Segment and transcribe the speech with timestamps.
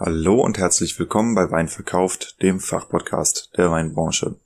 [0.00, 4.36] Hallo und herzlich willkommen bei Wein verkauft, dem Fachpodcast der Weinbranche.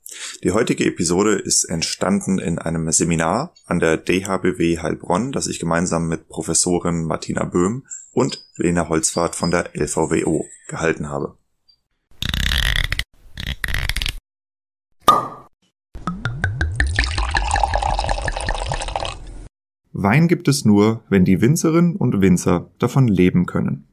[0.43, 6.09] Die heutige Episode ist entstanden in einem Seminar an der DHBW Heilbronn, das ich gemeinsam
[6.09, 11.37] mit Professorin Martina Böhm und Lena Holzfahrt von der LVWO gehalten habe.
[19.93, 23.92] Wein gibt es nur, wenn die Winzerinnen und Winzer davon leben können.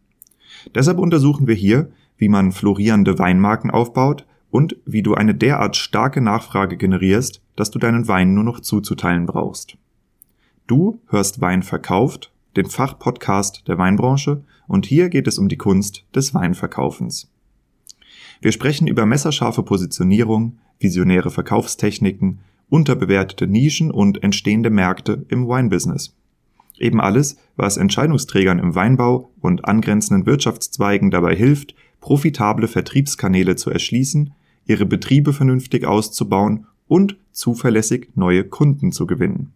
[0.75, 6.21] Deshalb untersuchen wir hier, wie man florierende Weinmarken aufbaut und wie du eine derart starke
[6.21, 9.77] Nachfrage generierst, dass du deinen Wein nur noch zuzuteilen brauchst.
[10.67, 16.05] Du hörst Wein verkauft, den Fachpodcast der Weinbranche, und hier geht es um die Kunst
[16.13, 17.31] des Weinverkaufens.
[18.41, 22.39] Wir sprechen über messerscharfe Positionierung, visionäre Verkaufstechniken,
[22.69, 26.15] unterbewertete Nischen und entstehende Märkte im Wine-Business.
[26.79, 34.33] Eben alles, was Entscheidungsträgern im Weinbau und angrenzenden Wirtschaftszweigen dabei hilft, profitable Vertriebskanäle zu erschließen,
[34.65, 39.51] ihre Betriebe vernünftig auszubauen und zuverlässig neue Kunden zu gewinnen.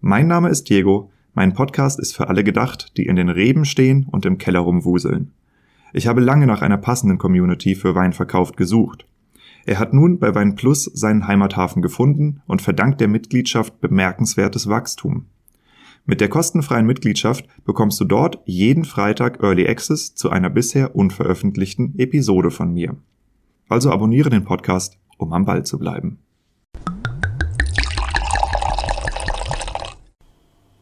[0.00, 4.06] Mein Name ist Diego, mein Podcast ist für alle gedacht, die in den Reben stehen
[4.10, 5.32] und im Keller rumwuseln.
[5.92, 9.04] Ich habe lange nach einer passenden Community für Weinverkauf gesucht.
[9.66, 15.26] Er hat nun bei Wein Plus seinen Heimathafen gefunden und verdankt der Mitgliedschaft bemerkenswertes Wachstum.
[16.10, 21.96] Mit der kostenfreien Mitgliedschaft bekommst du dort jeden Freitag Early Access zu einer bisher unveröffentlichten
[22.00, 22.96] Episode von mir.
[23.68, 26.18] Also abonniere den Podcast, um am Ball zu bleiben.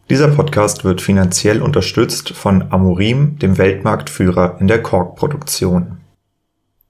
[0.09, 5.98] Dieser Podcast wird finanziell unterstützt von Amorim, dem Weltmarktführer in der Korkproduktion.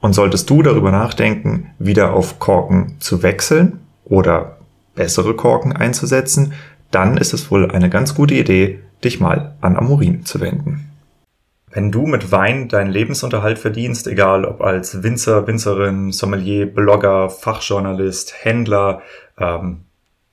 [0.00, 4.58] Und solltest du darüber nachdenken, wieder auf Korken zu wechseln oder
[4.94, 6.52] bessere Korken einzusetzen,
[6.90, 10.90] dann ist es wohl eine ganz gute Idee, dich mal an Amorin zu wenden.
[11.70, 18.34] Wenn du mit Wein deinen Lebensunterhalt verdienst, egal ob als Winzer, Winzerin, Sommelier, Blogger, Fachjournalist,
[18.42, 19.02] Händler,
[19.38, 19.82] ähm,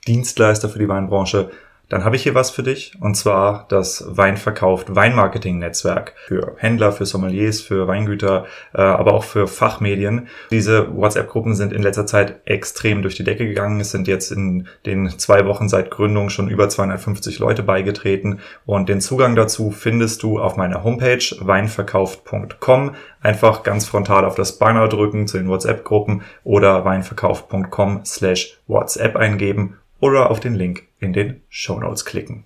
[0.08, 1.52] Dienstleister für die Weinbranche,
[1.90, 6.92] dann habe ich hier was für dich und zwar das Weinverkauft Weinmarketing Netzwerk für Händler,
[6.92, 10.28] für Sommeliers, für Weingüter, äh, aber auch für Fachmedien.
[10.52, 13.80] Diese WhatsApp-Gruppen sind in letzter Zeit extrem durch die Decke gegangen.
[13.80, 18.90] Es sind jetzt in den zwei Wochen seit Gründung schon über 250 Leute beigetreten und
[18.90, 22.96] den Zugang dazu findest du auf meiner Homepage weinverkauft.com.
[23.22, 29.78] Einfach ganz frontal auf das Banner drücken zu den WhatsApp-Gruppen oder weinverkauft.com slash WhatsApp eingeben
[30.00, 32.46] oder auf den Link in den Show Notes klicken.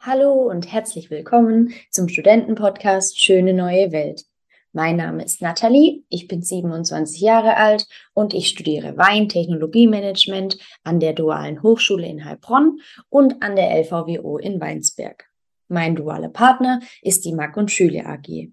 [0.00, 4.24] Hallo und herzlich willkommen zum Studentenpodcast Schöne neue Welt.
[4.72, 11.12] Mein Name ist Nathalie, ich bin 27 Jahre alt und ich studiere Weintechnologiemanagement an der
[11.12, 15.26] Dualen Hochschule in Heilbronn und an der LVWO in Weinsberg.
[15.68, 18.50] Mein dualer Partner ist die Mack und Schüle AG.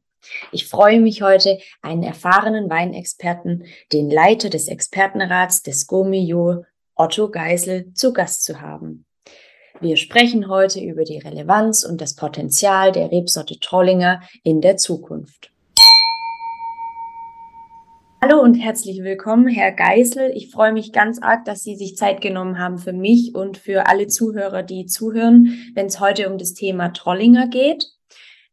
[0.52, 6.66] Ich freue mich heute, einen erfahrenen Weinexperten, den Leiter des Expertenrats des Gomio,
[6.96, 9.06] Otto Geisel, zu Gast zu haben.
[9.82, 15.52] Wir sprechen heute über die Relevanz und das Potenzial der Rebsorte Trollinger in der Zukunft.
[18.22, 20.34] Hallo und herzlich willkommen, Herr Geisel.
[20.36, 23.88] Ich freue mich ganz arg, dass Sie sich Zeit genommen haben für mich und für
[23.88, 27.86] alle Zuhörer, die zuhören, wenn es heute um das Thema Trollinger geht.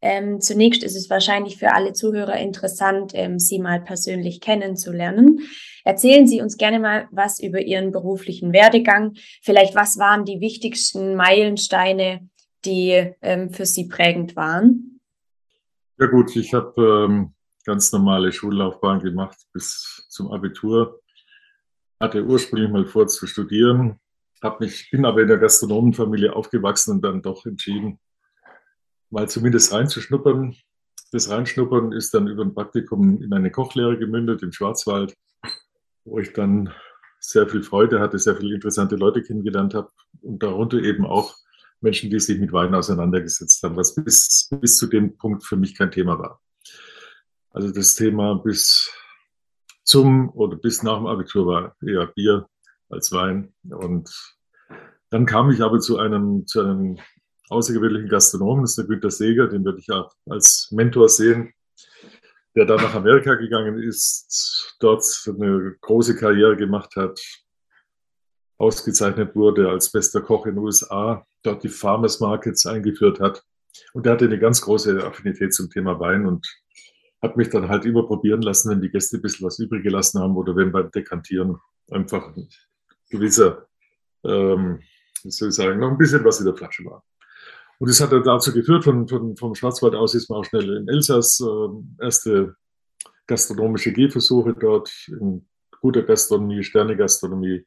[0.01, 5.41] Ähm, zunächst ist es wahrscheinlich für alle Zuhörer interessant, ähm, Sie mal persönlich kennenzulernen.
[5.83, 9.13] Erzählen Sie uns gerne mal was über Ihren beruflichen Werdegang.
[9.41, 12.29] Vielleicht, was waren die wichtigsten Meilensteine,
[12.65, 14.99] die ähm, für Sie prägend waren?
[15.99, 17.33] Ja gut, ich habe ähm,
[17.65, 21.01] ganz normale Schullaufbahn gemacht bis zum Abitur.
[21.99, 23.99] Hatte ursprünglich mal vor zu studieren,
[24.43, 27.99] hab mich, bin aber in der Gastronomenfamilie aufgewachsen und dann doch entschieden,
[29.09, 30.55] mal zumindest reinzuschnuppern.
[31.11, 35.15] Das Reinschnuppern ist dann über ein Praktikum in eine Kochlehre gemündet im Schwarzwald,
[36.03, 36.73] wo ich dann
[37.19, 39.89] sehr viel Freude hatte, sehr viele interessante Leute kennengelernt habe
[40.21, 41.35] und darunter eben auch
[41.81, 45.75] Menschen, die sich mit Wein auseinandergesetzt haben, was bis, bis zu dem Punkt für mich
[45.75, 46.41] kein Thema war.
[47.51, 48.91] Also das Thema bis
[49.83, 52.47] zum oder bis nach dem Abitur war eher Bier
[52.89, 53.53] als Wein.
[53.63, 54.09] Und
[55.09, 56.97] dann kam ich aber zu einem, zu einem
[57.49, 61.53] außergewöhnlichen Gastronomen, das ist der Günter Seeger, den würde ich auch als Mentor sehen,
[62.55, 67.19] der dann nach Amerika gegangen ist, dort eine große Karriere gemacht hat,
[68.57, 73.43] ausgezeichnet wurde als bester Koch in den USA, dort die Farmers Markets eingeführt hat.
[73.93, 76.47] Und der hatte eine ganz große Affinität zum Thema Wein und
[77.21, 80.19] hat mich dann halt immer probieren lassen, wenn die Gäste ein bisschen was übrig gelassen
[80.21, 81.57] haben oder wenn beim Dekantieren
[81.91, 82.49] einfach ein
[83.09, 83.67] gewisser,
[84.23, 84.79] ähm,
[85.23, 87.03] wie soll ich sagen, noch ein bisschen was in der Flasche war.
[87.79, 90.77] Und das hat dann dazu geführt, von, von, vom Schwarzwald aus ist man auch schnell
[90.77, 92.55] in Elsass, äh, erste
[93.27, 95.47] gastronomische Gehversuche dort in
[95.81, 97.65] guter Gastronomie, Sternegastronomie,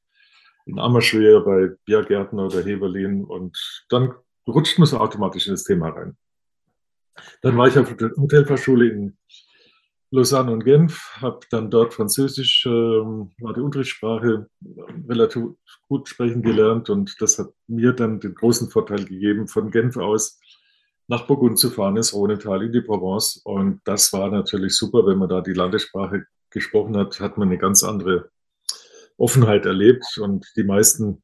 [0.66, 3.56] in Ammerschwer bei Biergärtner oder Heberlin und
[3.88, 4.14] dann
[4.46, 6.16] rutscht man so automatisch in das Thema rein.
[7.42, 9.18] Dann war ich auf der Hotelfachschule in
[10.12, 14.48] Lausanne und Genf, habe dann dort Französisch, äh, war die Unterrichtssprache,
[15.08, 15.42] relativ
[15.88, 20.40] gut sprechen gelernt und das hat mir dann den großen Vorteil gegeben, von Genf aus
[21.06, 23.40] nach Burgund zu fahren, ins Rhonetal, in die Provence.
[23.44, 27.58] Und das war natürlich super, wenn man da die Landessprache gesprochen hat, hat man eine
[27.58, 28.30] ganz andere
[29.16, 31.22] Offenheit erlebt und die meisten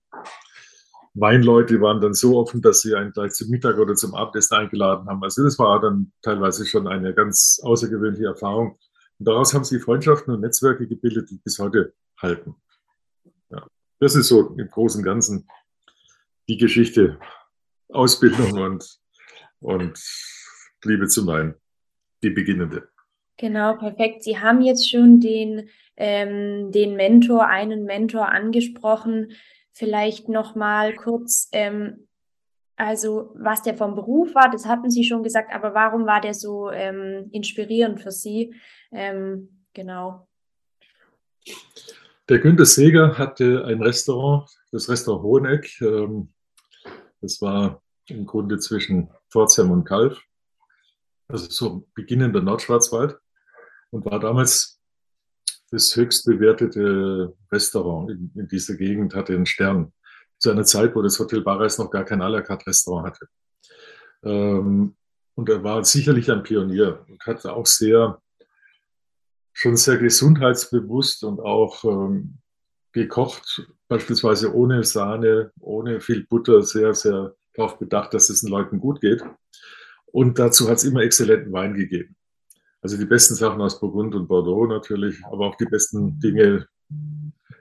[1.18, 5.08] Weinleute waren dann so offen, dass sie einen gleich zum Mittag oder zum Abendessen eingeladen
[5.08, 5.22] haben.
[5.22, 8.78] Also das war dann teilweise schon eine ganz außergewöhnliche Erfahrung.
[9.18, 12.54] Und daraus haben sie Freundschaften und Netzwerke gebildet, die bis heute halten.
[13.50, 13.66] Ja,
[13.98, 15.48] das ist so im Großen und Ganzen
[16.48, 17.18] die Geschichte,
[17.88, 18.98] Ausbildung und,
[19.60, 19.98] und
[20.84, 21.54] Liebe zum Wein,
[22.22, 22.88] die beginnende.
[23.38, 24.22] Genau, perfekt.
[24.22, 29.32] Sie haben jetzt schon den, ähm, den Mentor, einen Mentor angesprochen
[29.76, 32.08] vielleicht noch mal kurz, ähm,
[32.76, 36.34] also was der vom Beruf war, das hatten Sie schon gesagt, aber warum war der
[36.34, 38.54] so ähm, inspirierend für Sie?
[38.90, 40.26] Ähm, genau.
[42.28, 45.80] Der Günter Seeger hatte ein Restaurant, das Restaurant Hoheneck.
[45.82, 46.32] Ähm,
[47.20, 50.18] das war im Grunde zwischen Pforzheim und Kalf,
[51.28, 53.18] also so beginnender Nordschwarzwald
[53.90, 54.75] und war damals
[55.70, 59.92] das höchst bewertete Restaurant in, in dieser Gegend hatte einen Stern.
[60.38, 63.26] Zu einer Zeit, wo das Hotel Barreis noch gar kein à la carte Restaurant hatte.
[64.22, 64.94] Ähm,
[65.34, 68.20] und er war sicherlich ein Pionier und hatte auch sehr,
[69.52, 72.38] schon sehr gesundheitsbewusst und auch ähm,
[72.92, 78.80] gekocht, beispielsweise ohne Sahne, ohne viel Butter, sehr, sehr darauf bedacht, dass es den Leuten
[78.80, 79.22] gut geht.
[80.06, 82.16] Und dazu hat es immer exzellenten Wein gegeben.
[82.86, 86.68] Also die besten Sachen aus Burgund und Bordeaux natürlich, aber auch die besten Dinge,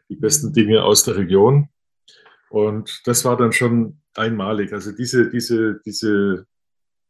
[0.07, 1.67] die besten Dinge aus der Region.
[2.51, 4.71] Und das war dann schon einmalig.
[4.71, 6.45] Also diese, diese, diese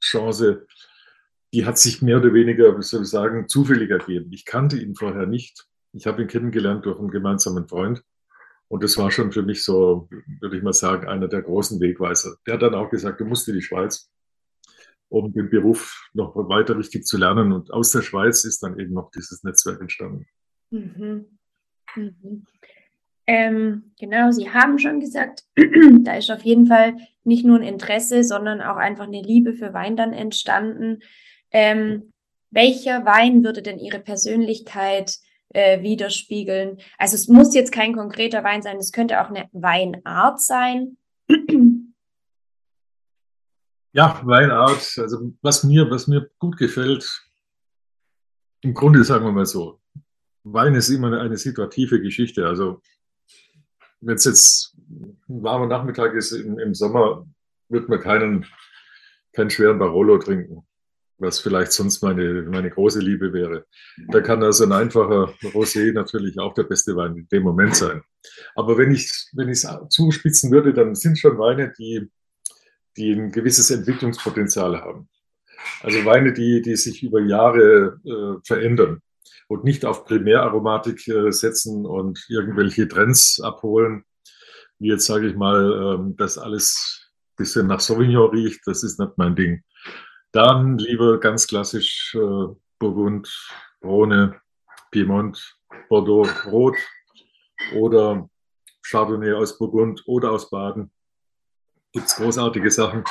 [0.01, 0.65] Chance,
[1.51, 4.31] die hat sich mehr oder weniger, wie soll ich sagen, zufällig ergeben.
[4.31, 5.67] Ich kannte ihn vorher nicht.
[5.91, 8.01] Ich habe ihn kennengelernt durch einen gemeinsamen Freund.
[8.69, 10.07] Und das war schon für mich so,
[10.39, 12.37] würde ich mal sagen, einer der großen Wegweiser.
[12.47, 14.09] Der hat dann auch gesagt, du musst in die Schweiz
[15.09, 17.51] um den Beruf noch weiter richtig zu lernen.
[17.51, 20.25] Und aus der Schweiz ist dann eben noch dieses Netzwerk entstanden.
[20.71, 21.25] Mhm.
[21.95, 22.45] Mhm.
[23.27, 25.43] Ähm, genau, Sie haben schon gesagt,
[26.03, 29.73] da ist auf jeden Fall nicht nur ein Interesse, sondern auch einfach eine Liebe für
[29.73, 30.99] Wein dann entstanden.
[31.51, 32.11] Ähm,
[32.51, 35.17] welcher Wein würde denn Ihre Persönlichkeit
[35.49, 36.77] äh, widerspiegeln?
[36.97, 40.97] Also es muss jetzt kein konkreter Wein sein, es könnte auch eine Weinart sein.
[43.95, 47.09] Ja, Weinart, also was mir, was mir gut gefällt,
[48.59, 49.79] im Grunde sagen wir mal so,
[50.43, 52.45] Wein ist immer eine situative Geschichte.
[52.45, 52.81] Also
[54.01, 57.25] wenn es jetzt ein warmer Nachmittag ist im, im Sommer,
[57.69, 58.45] wird man keinen,
[59.31, 60.67] keinen schweren Barolo trinken,
[61.17, 63.65] was vielleicht sonst meine, meine große Liebe wäre.
[64.09, 68.01] Da kann also ein einfacher Rosé natürlich auch der beste Wein in dem Moment sein.
[68.55, 72.11] Aber wenn ich wenn es zuspitzen würde, dann sind schon Weine, die
[72.97, 75.09] die ein gewisses Entwicklungspotenzial haben.
[75.81, 79.01] Also Weine, die, die sich über Jahre äh, verändern
[79.47, 84.03] und nicht auf Primäraromatik äh, setzen und irgendwelche Trends abholen,
[84.79, 88.99] wie jetzt sage ich mal, ähm, dass alles ein bisschen nach Sauvignon riecht, das ist
[88.99, 89.63] nicht mein Ding.
[90.31, 93.29] Dann lieber ganz klassisch äh, Burgund,
[93.83, 94.39] Rhone,
[94.91, 95.57] Piemont,
[95.89, 96.75] Bordeaux, Rot
[97.75, 98.29] oder
[98.83, 100.91] Chardonnay aus Burgund oder aus Baden
[101.95, 103.05] gibt es großartige Sachen,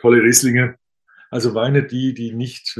[0.00, 0.76] tolle Rieslinge.
[1.30, 2.76] Also Weine, die, die nicht,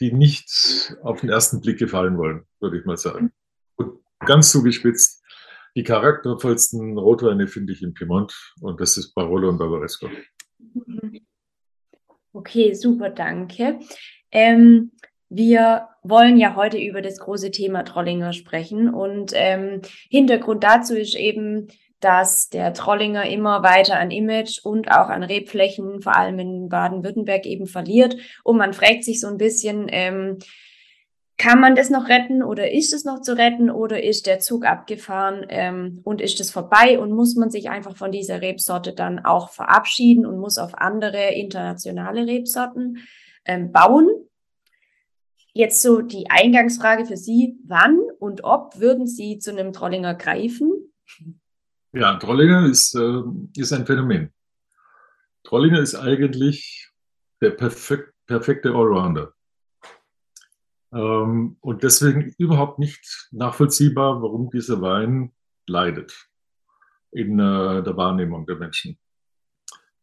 [0.00, 3.32] die nicht auf den ersten Blick gefallen wollen, würde ich mal sagen.
[3.76, 5.22] Und ganz zugespitzt,
[5.76, 10.08] die charaktervollsten Rotweine finde ich in Piemont und das ist Barolo und Barbaresco.
[12.32, 13.78] Okay, super, danke.
[14.32, 14.90] Ähm,
[15.28, 21.14] wir wollen ja heute über das große Thema Trollinger sprechen und ähm, Hintergrund dazu ist
[21.14, 21.68] eben,
[22.00, 27.46] dass der Trollinger immer weiter an Image und auch an Rebflächen, vor allem in Baden-Württemberg,
[27.46, 28.16] eben verliert.
[28.44, 30.38] Und man fragt sich so ein bisschen, ähm,
[31.38, 34.66] kann man das noch retten oder ist es noch zu retten oder ist der Zug
[34.66, 39.24] abgefahren ähm, und ist es vorbei und muss man sich einfach von dieser Rebsorte dann
[39.24, 42.98] auch verabschieden und muss auf andere internationale Rebsorten
[43.44, 44.08] ähm, bauen?
[45.52, 50.92] Jetzt so die Eingangsfrage für Sie, wann und ob würden Sie zu einem Trollinger greifen?
[51.92, 53.22] Ja, Trollinger ist, äh,
[53.56, 54.32] ist ein Phänomen.
[55.44, 56.90] Trollinger ist eigentlich
[57.40, 59.32] der perfek perfekte Allrounder.
[60.92, 65.32] Ähm, und deswegen überhaupt nicht nachvollziehbar, warum dieser Wein
[65.66, 66.28] leidet
[67.10, 68.98] in äh, der Wahrnehmung der Menschen.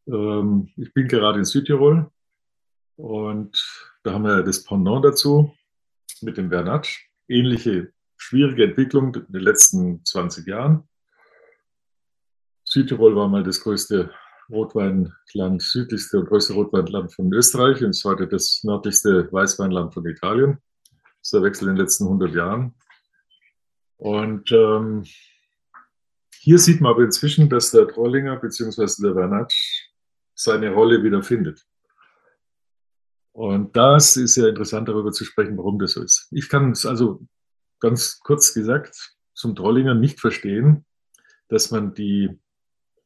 [0.07, 2.11] Ähm, ich bin gerade in Südtirol
[2.97, 5.55] und da haben wir das Pendant dazu
[6.21, 7.09] mit dem Vernatsch.
[7.27, 10.87] Ähnliche schwierige Entwicklung in den letzten 20 Jahren.
[12.75, 14.11] Südtirol war mal das größte
[14.49, 20.57] Rotweinland, südlichste und größte Rotweinland von Österreich und ist heute das nördlichste Weißweinland von Italien.
[20.83, 22.75] Das ist der Wechsel in den letzten 100 Jahren.
[23.95, 25.05] Und ähm,
[26.41, 29.03] hier sieht man aber inzwischen, dass der Trollinger bzw.
[29.03, 29.91] der Vernatsch
[30.33, 31.65] seine Rolle wieder findet.
[33.31, 36.27] Und das ist ja interessant, darüber zu sprechen, warum das so ist.
[36.31, 37.25] Ich kann es also
[37.79, 40.85] ganz kurz gesagt zum Trollinger nicht verstehen,
[41.47, 42.37] dass man die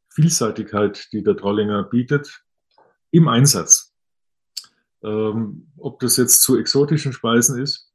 [0.09, 2.43] Vielseitigkeit, die der Trollinger bietet,
[3.11, 3.93] im Einsatz.
[5.03, 7.89] Ähm, ob das jetzt zu exotischen Speisen ist,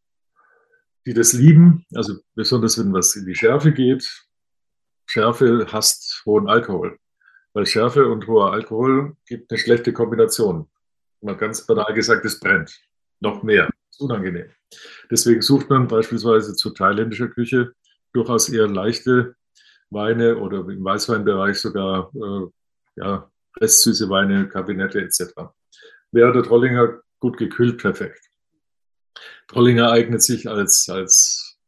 [1.06, 4.26] die das lieben, also besonders wenn was in die Schärfe geht.
[5.06, 6.99] Schärfe hasst hohen Alkohol,
[7.52, 10.68] weil Schärfe und hoher Alkohol gibt eine schlechte Kombination.
[11.21, 12.80] Mal ganz banal gesagt, es brennt.
[13.21, 13.68] Noch mehr.
[13.90, 14.50] Ist unangenehm.
[15.11, 17.75] Deswegen sucht man beispielsweise zur thailändischer Küche
[18.12, 19.37] durchaus eher leichte
[19.95, 22.47] Weine oder im Weißweinbereich sogar äh,
[22.97, 25.33] ja, restsüße Weine, Kabinette etc.
[26.13, 28.21] Wäre der Trollinger gut gekühlt, perfekt.
[29.49, 31.59] Trollinger eignet sich als, als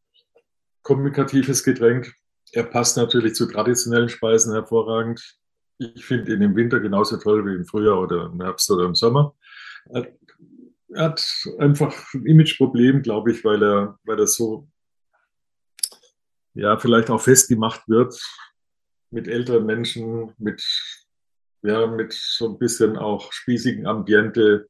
[0.83, 2.15] kommunikatives Getränk.
[2.53, 5.39] Er passt natürlich zu traditionellen Speisen hervorragend.
[5.79, 8.95] Ich finde ihn im Winter genauso toll wie im Frühjahr oder im Herbst oder im
[8.95, 9.35] Sommer.
[9.91, 10.13] Er
[10.95, 11.27] hat
[11.59, 14.69] einfach ein Imageproblem, glaube ich, weil er, weil er so
[16.57, 18.19] ja, vielleicht auch festgemacht wird
[19.11, 20.63] mit älteren Menschen, mit,
[21.63, 24.69] ja, mit so ein bisschen auch spießigen Ambiente.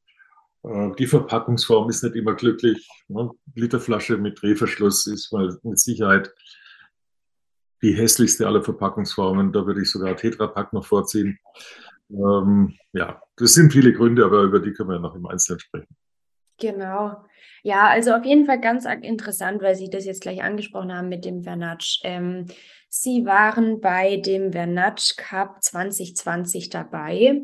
[0.63, 2.87] Äh, die Verpackungsform ist nicht immer glücklich.
[3.07, 3.31] Ne?
[3.55, 6.33] Literflasche mit Drehverschluss ist mal mit Sicherheit
[7.81, 9.53] die hässlichste aller Verpackungsformen.
[9.53, 11.39] Da würde ich sogar Tetrapack noch vorziehen.
[12.09, 15.95] Ähm, ja, das sind viele Gründe, aber über die können wir noch im Einzelnen sprechen.
[16.59, 17.17] Genau.
[17.63, 21.25] Ja, also auf jeden Fall ganz interessant, weil Sie das jetzt gleich angesprochen haben mit
[21.25, 21.99] dem Vernatsch.
[22.03, 22.47] Ähm,
[22.89, 27.41] Sie waren bei dem Vernatsch Cup 2020 dabei.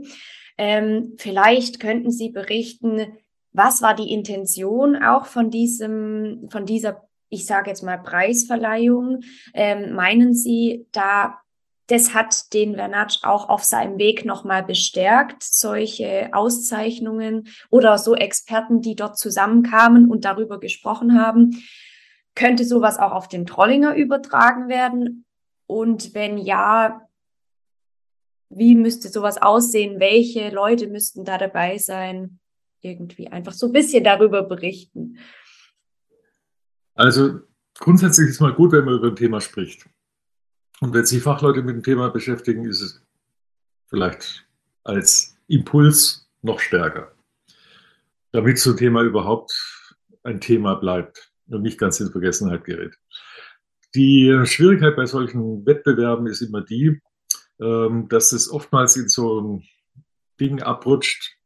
[0.57, 3.17] Ähm, vielleicht könnten Sie berichten,
[3.51, 9.19] was war die Intention auch von diesem, von dieser, ich sage jetzt mal Preisverleihung?
[9.53, 11.42] Ähm, meinen Sie, da
[11.87, 18.81] das hat den Vernatsch auch auf seinem Weg nochmal bestärkt, solche Auszeichnungen oder so Experten,
[18.81, 21.61] die dort zusammenkamen und darüber gesprochen haben.
[22.35, 25.25] Könnte sowas auch auf den Trollinger übertragen werden?
[25.67, 27.07] Und wenn ja,
[28.49, 29.99] wie müsste sowas aussehen?
[29.99, 32.39] Welche Leute müssten da dabei sein?
[32.81, 35.17] Irgendwie einfach so ein bisschen darüber berichten.
[36.95, 37.39] Also
[37.77, 39.87] grundsätzlich ist mal gut, wenn man über ein Thema spricht.
[40.83, 43.01] Und wenn sich Fachleute mit dem Thema beschäftigen, ist es
[43.87, 44.45] vielleicht
[44.83, 47.13] als Impuls noch stärker,
[48.33, 49.53] damit so ein Thema überhaupt
[50.23, 52.97] ein Thema bleibt und nicht ganz in Vergessenheit gerät.
[53.95, 56.99] Die Schwierigkeit bei solchen Wettbewerben ist immer die,
[57.61, 59.63] ähm, dass es oftmals in so ein
[60.37, 61.37] Ding abrutscht,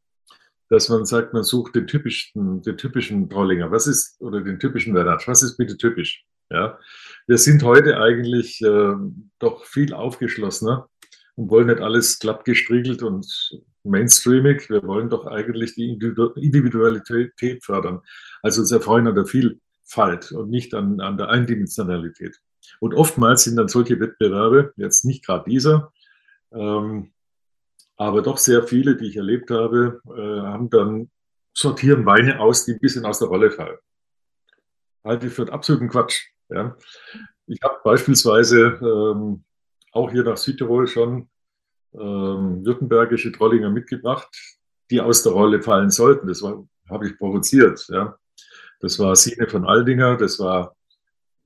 [0.69, 3.69] dass man sagt, man sucht den typischen, den typischen Trollinger.
[3.69, 5.27] Was ist, oder den typischen Werdatsch.
[5.27, 6.25] Was ist bitte typisch?
[6.49, 6.79] Ja,
[7.27, 8.93] wir sind heute eigentlich äh,
[9.39, 10.89] doch viel aufgeschlossener
[11.35, 13.27] und wollen nicht alles glatt gestriegelt und
[13.83, 14.69] mainstreamig.
[14.69, 18.01] Wir wollen doch eigentlich die Individualität fördern.
[18.41, 22.39] Also uns erfreuen an der Vielfalt und nicht an, an der Eindimensionalität.
[22.79, 25.91] Und oftmals sind dann solche Wettbewerbe, jetzt nicht gerade dieser,
[26.51, 27.11] ähm,
[27.97, 31.09] aber doch sehr viele, die ich erlebt habe, äh, haben dann
[31.53, 33.77] sortieren Weine aus, die ein bisschen aus der Rolle fallen.
[35.03, 36.27] Halte ich für absoluten Quatsch.
[36.49, 36.75] Ja.
[37.47, 39.43] Ich habe beispielsweise ähm,
[39.91, 41.29] auch hier nach Südtirol schon
[41.93, 44.27] ähm, württembergische Trollinger mitgebracht,
[44.91, 46.27] die aus der Rolle fallen sollten.
[46.27, 47.85] Das habe ich provoziert.
[47.89, 48.17] Ja.
[48.79, 50.75] Das war Sine von Aldinger, das war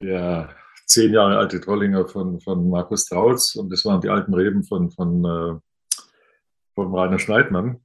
[0.02, 0.56] der
[0.86, 4.92] zehn Jahre alte Trollinger von, von Markus Trautz und das waren die alten Reben von,
[4.92, 5.60] von, äh,
[6.76, 7.80] von Rainer Schneidmann.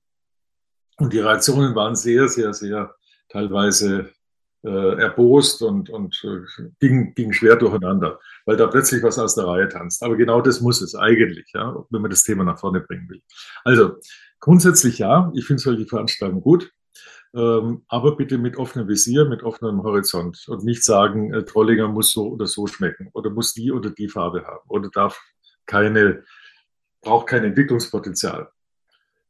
[0.98, 2.96] Und die Reaktionen waren sehr, sehr, sehr
[3.28, 4.10] teilweise
[4.66, 9.46] äh, erbost und, und äh, ging, ging schwer durcheinander, weil da plötzlich was aus der
[9.46, 10.02] Reihe tanzt.
[10.02, 13.22] Aber genau das muss es eigentlich, ja, wenn man das Thema nach vorne bringen will.
[13.64, 13.96] Also
[14.40, 16.70] grundsätzlich ja, ich finde solche Veranstaltungen gut.
[17.34, 22.12] Ähm, aber bitte mit offenem Visier, mit offenem Horizont und nicht sagen, äh, Trollinger muss
[22.12, 25.20] so oder so schmecken oder muss die oder die Farbe haben oder darf
[25.66, 26.24] keine,
[27.02, 28.48] braucht kein Entwicklungspotenzial.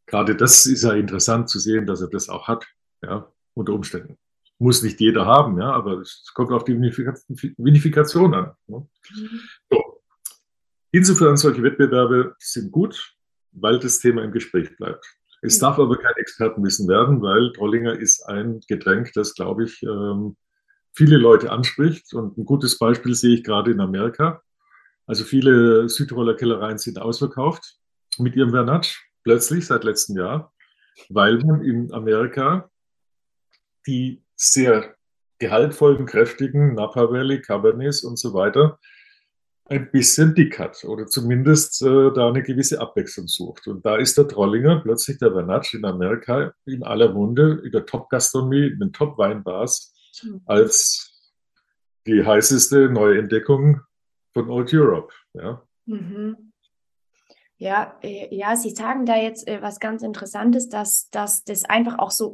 [0.07, 2.67] Gerade das ist ja interessant zu sehen, dass er das auch hat,
[3.03, 4.19] ja, unter Umständen.
[4.59, 8.53] Muss nicht jeder haben, ja, aber es kommt auf die Vinifikation an.
[8.69, 8.79] Ja.
[8.79, 9.41] Mhm.
[9.71, 10.03] So.
[10.93, 13.15] Insofern solche Wettbewerbe sind gut,
[13.53, 15.05] weil das Thema im Gespräch bleibt.
[15.43, 20.37] Es darf aber kein Expertenwissen werden, weil Trollinger ist ein Getränk, das, glaube ich, ähm,
[20.95, 22.15] viele Leute anspricht.
[22.15, 24.43] Und ein gutes Beispiel sehe ich gerade in Amerika.
[25.07, 27.79] Also viele Südtiroler Kellereien sind ausverkauft
[28.19, 30.53] mit ihrem Vernatsch, plötzlich seit letztem Jahr,
[31.11, 32.71] weil man in Amerika
[33.87, 34.95] die sehr
[35.39, 38.79] gehaltvollen, kräftigen Napa Valley, Cabernets und so weiter
[39.69, 43.67] ein bisschen dick hat oder zumindest äh, da eine gewisse Abwechslung sucht.
[43.67, 47.85] Und da ist der Trollinger, plötzlich der Vernatsch in Amerika in aller Munde, in der
[47.85, 50.41] Top-Gastronomie, in den Top-Weinbars mhm.
[50.47, 51.33] als
[52.07, 53.81] die heißeste neue Entdeckung
[54.33, 55.13] von Old Europe.
[55.35, 55.63] Ja.
[55.87, 56.53] Mhm.
[57.59, 61.99] Ja, äh, ja, Sie sagen da jetzt äh, was ganz Interessantes, dass, dass das einfach
[61.99, 62.29] auch so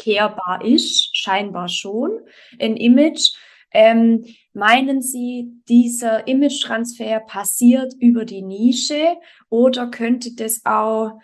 [0.00, 2.20] umkehrbar ist, scheinbar schon,
[2.58, 3.32] ein Image
[3.72, 9.16] ähm, meinen Sie, dieser Image-Transfer passiert über die Nische
[9.48, 11.20] oder könnte das auch,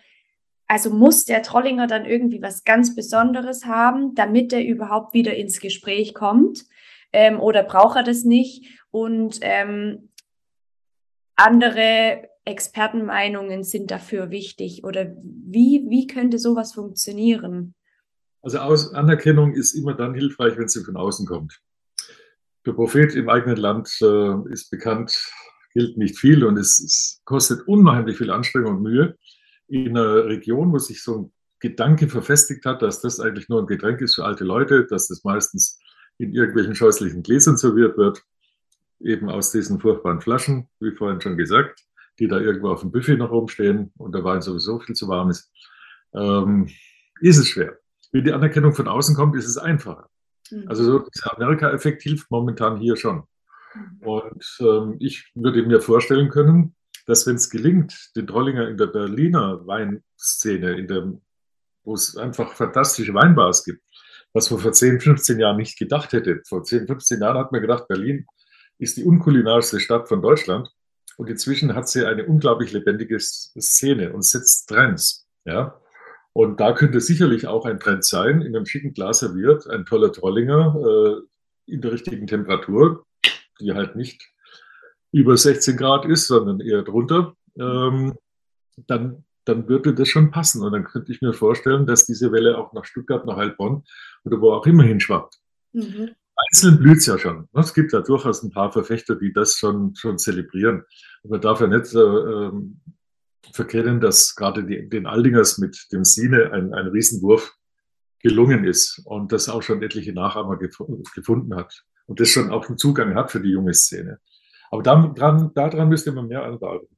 [0.68, 5.58] also muss der Trollinger dann irgendwie was ganz Besonderes haben, damit er überhaupt wieder ins
[5.58, 6.66] Gespräch kommt?
[7.12, 8.80] Ähm, oder braucht er das nicht?
[8.90, 10.10] Und ähm,
[11.34, 14.84] andere Expertenmeinungen sind dafür wichtig?
[14.84, 17.74] Oder wie, wie könnte sowas funktionieren?
[18.46, 21.60] Also Anerkennung ist immer dann hilfreich, wenn sie von außen kommt.
[22.64, 25.18] Der Prophet im eigenen Land äh, ist bekannt,
[25.72, 29.16] gilt nicht viel und es, es, kostet unheimlich viel Anstrengung und Mühe.
[29.66, 33.66] In einer Region, wo sich so ein Gedanke verfestigt hat, dass das eigentlich nur ein
[33.66, 35.80] Getränk ist für alte Leute, dass das meistens
[36.18, 38.22] in irgendwelchen scheußlichen Gläsern serviert wird,
[39.00, 41.80] eben aus diesen furchtbaren Flaschen, wie vorhin schon gesagt,
[42.20, 45.30] die da irgendwo auf dem Buffet noch rumstehen und der Wein sowieso viel zu warm
[45.30, 45.50] ist,
[46.14, 46.70] ähm,
[47.20, 47.76] ist es schwer.
[48.16, 50.08] Wenn die Anerkennung von außen kommt, ist es einfacher.
[50.50, 50.68] Mhm.
[50.68, 53.24] Also so dieser Amerika-Effekt hilft momentan hier schon.
[53.74, 54.08] Mhm.
[54.08, 56.74] Und ähm, ich würde mir vorstellen können,
[57.04, 61.12] dass wenn es gelingt, den Trollinger in der Berliner Weinszene, in der,
[61.84, 63.82] wo es einfach fantastische Weinbars gibt,
[64.32, 66.40] was man vor 10, 15 Jahren nicht gedacht hätte.
[66.48, 68.26] Vor 10, 15 Jahren hat man gedacht, Berlin
[68.78, 70.70] ist die unkulinarischste Stadt von Deutschland.
[71.18, 75.28] Und inzwischen hat sie eine unglaublich lebendige Szene und setzt Trends.
[75.44, 75.78] Ja?
[76.36, 80.12] Und da könnte sicherlich auch ein Trend sein, in einem schicken Glas serviert, ein toller
[80.12, 83.06] Trollinger äh, in der richtigen Temperatur,
[83.58, 84.22] die halt nicht
[85.12, 88.18] über 16 Grad ist, sondern eher drunter, ähm,
[88.86, 90.62] dann, dann würde das schon passen.
[90.62, 93.82] Und dann könnte ich mir vorstellen, dass diese Welle auch nach Stuttgart, nach Heilbronn
[94.24, 95.38] oder wo auch immer hinschwappt.
[95.72, 96.10] Mhm.
[96.36, 97.48] Einzeln blüht es ja schon.
[97.54, 100.84] Es gibt ja durchaus ein paar Verfechter, die das schon, schon zelebrieren.
[101.22, 102.82] Und man darf ja nicht äh, ähm,
[103.52, 107.56] verkennen, dass gerade die, den Aldingers mit dem Sine ein, ein Riesenwurf
[108.20, 110.78] gelungen ist und das auch schon etliche Nachahmer gef
[111.14, 114.20] gefunden hat und das schon auch einen Zugang hat für die junge Szene.
[114.70, 116.88] Aber daran, daran müsste man mehr arbeiten.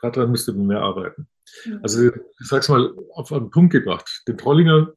[0.00, 1.28] Daran müsste man mehr arbeiten.
[1.64, 1.80] Mhm.
[1.82, 4.22] Also ich sage es mal auf einen Punkt gebracht.
[4.26, 4.92] Den Trollinger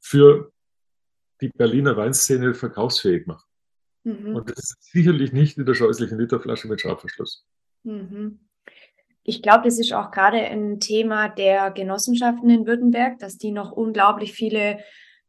[0.00, 0.52] für
[1.40, 3.46] die Berliner Weinszene verkaufsfähig machen.
[4.04, 4.36] Mhm.
[4.36, 7.46] Und das ist sicherlich nicht in der scheußlichen Literflasche mit Schraubverschluss.
[7.84, 8.40] Mhm.
[9.24, 13.70] Ich glaube, das ist auch gerade ein Thema der Genossenschaften in Württemberg, dass die noch
[13.70, 14.80] unglaublich viele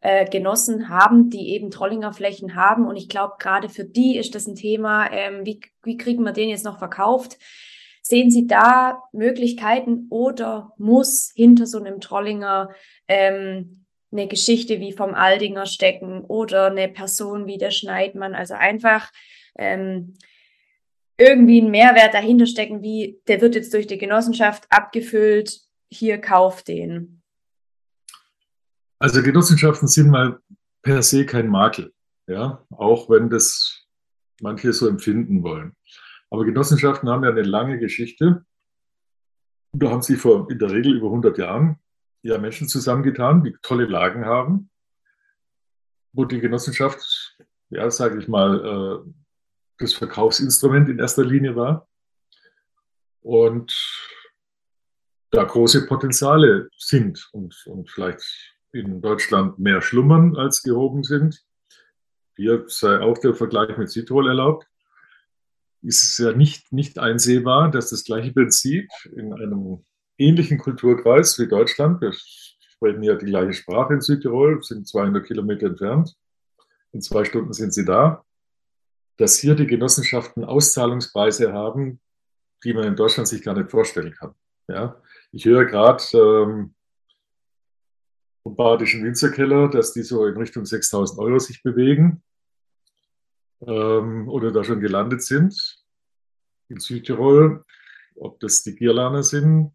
[0.02, 2.88] äh, Genossen haben, die eben Trollinger Flächen haben.
[2.88, 6.34] Und ich glaube, gerade für die ist das ein Thema, ähm, wie, wie kriegen wir
[6.34, 7.38] den jetzt noch verkauft?
[8.02, 12.70] Sehen Sie da Möglichkeiten oder muss hinter so einem Trollinger
[13.08, 18.36] ähm, eine Geschichte wie vom Aldinger stecken oder eine Person wie der Schneidmann?
[18.36, 19.10] Also einfach
[19.58, 20.16] ähm,
[21.18, 26.68] irgendwie einen Mehrwert dahinter stecken, wie der wird jetzt durch die Genossenschaft abgefüllt, hier kauft
[26.68, 27.22] den.
[29.00, 30.40] Also Genossenschaften sind mal
[30.82, 31.94] per se kein Makel,
[32.28, 33.86] ja, auch wenn das
[34.42, 35.76] manche so empfinden wollen.
[36.30, 38.46] Aber Genossenschaften haben ja eine lange Geschichte.
[39.74, 41.80] Da haben sich vor in der Regel über 100 Jahren
[42.22, 44.70] ja Menschen zusammengetan, die tolle Lagen haben,
[46.12, 47.38] wo die Genossenschaft,
[47.70, 49.14] ja, sage ich mal, äh,
[49.78, 51.88] das Verkaufsinstrument in erster Linie war.
[53.22, 53.74] Und
[55.32, 58.24] da große Potenziale sind und, und vielleicht
[58.72, 61.44] in Deutschland mehr schlummern als gehoben sind.
[62.36, 64.68] Hier sei auch der Vergleich mit Südtirol erlaubt.
[65.82, 69.84] Ist es ja nicht, nicht einsehbar, dass das gleiche Prinzip in einem
[70.18, 75.68] ähnlichen Kulturkreis wie Deutschland, wir sprechen ja die gleiche Sprache in Südtirol, sind 200 Kilometer
[75.68, 76.16] entfernt,
[76.92, 78.24] in zwei Stunden sind sie da,
[79.18, 82.00] dass hier die Genossenschaften Auszahlungspreise haben,
[82.64, 84.34] die man in Deutschland sich gar nicht vorstellen kann.
[84.68, 85.02] Ja?
[85.32, 86.74] Ich höre gerade ähm,
[88.44, 92.24] vom Badischen Winzerkeller, dass die so in Richtung 6000 Euro sich bewegen
[93.62, 95.80] ähm, oder da schon gelandet sind.
[96.70, 97.64] In Südtirol,
[98.16, 99.74] ob das die Gierlaner sind,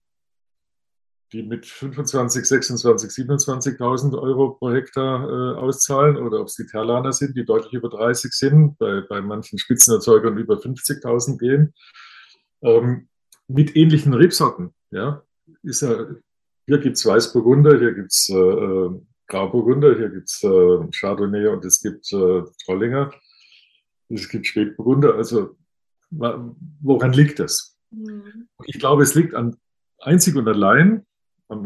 [1.33, 7.12] die mit 25, 26, 27.000 Euro pro Hektar äh, auszahlen oder ob es die Terlaner
[7.12, 11.75] sind, die deutlich über 30 sind, bei, bei manchen Spitzenerzeugern über 50.000 gehen,
[12.62, 13.09] ähm,
[13.47, 14.75] mit ähnlichen Rebsorten.
[14.91, 15.23] Ja,
[15.62, 16.07] ist ja,
[16.67, 18.91] hier gibt es Weißburgunder, hier gibt es äh, äh,
[19.27, 23.12] Grauburgunder, hier gibt es äh, Chardonnay und es gibt äh, Trollinger,
[24.09, 25.14] es gibt Spätburgunder.
[25.14, 25.57] Also
[26.11, 27.77] woran liegt das?
[27.91, 28.49] Mhm.
[28.64, 29.57] Ich glaube, es liegt an
[30.01, 31.05] einzig und allein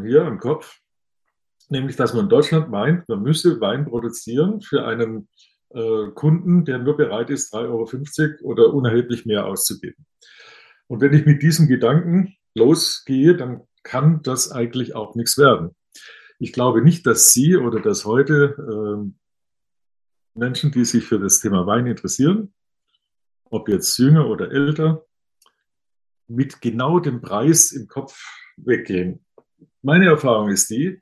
[0.02, 0.78] hier im Kopf,
[1.68, 5.28] nämlich dass man in Deutschland meint, man müsse Wein produzieren für einen
[5.70, 10.06] äh, Kunden, der nur bereit ist, 3,50 Euro oder unerheblich mehr auszugeben.
[10.86, 15.74] Und wenn ich mit diesem Gedanken losgehe, dann kann das eigentlich auch nichts werden.
[16.38, 19.10] Ich glaube nicht, dass Sie oder dass heute äh,
[20.34, 22.52] Menschen, die sich für das Thema Wein interessieren,
[23.44, 25.06] ob jetzt jünger oder älter,
[26.28, 28.22] mit genau dem Preis im Kopf
[28.56, 29.24] weggehen.
[29.82, 31.00] Meine Erfahrung ist die,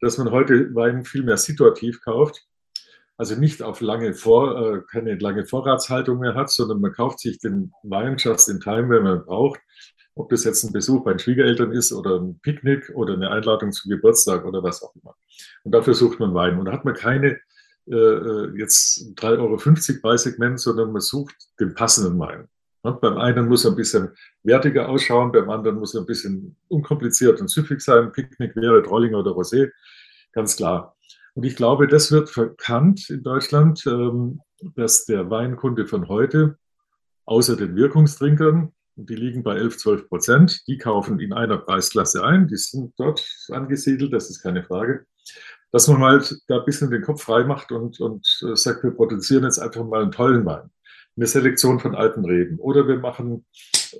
[0.00, 2.44] dass man heute Wein viel mehr situativ kauft.
[3.16, 7.38] Also nicht auf lange Vor, äh, keine lange Vorratshaltung mehr hat, sondern man kauft sich
[7.38, 9.60] den Wein just in time, wenn man braucht.
[10.14, 13.72] Ob das jetzt ein Besuch bei den Schwiegereltern ist oder ein Picknick oder eine Einladung
[13.72, 15.14] zum Geburtstag oder was auch immer.
[15.62, 16.58] Und dafür sucht man Wein.
[16.58, 17.38] Und da hat man keine
[17.86, 22.48] äh, äh jetzt 3,50 Euro Preissegment, sondern man sucht den passenden Wein.
[22.82, 24.10] Beim einen muss er ein bisschen
[24.42, 28.10] wertiger ausschauen, beim anderen muss er ein bisschen unkompliziert und süffig sein.
[28.10, 29.70] Picknick wäre Trollinger oder Rosé,
[30.32, 30.96] ganz klar.
[31.34, 34.40] Und ich glaube, das wird verkannt in Deutschland, ähm,
[34.74, 36.58] dass der Weinkunde von heute,
[37.24, 42.48] außer den Wirkungstrinkern, die liegen bei 11, 12 Prozent, die kaufen in einer Preisklasse ein,
[42.48, 45.06] die sind dort angesiedelt, das ist keine Frage.
[45.70, 48.90] Dass man mal da ein bisschen den Kopf frei macht und, und äh, sagt, wir
[48.90, 50.70] produzieren jetzt einfach mal einen tollen Wein
[51.16, 53.44] eine Selektion von alten Reben oder wir machen,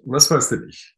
[0.04, 0.96] was weiß denn ich,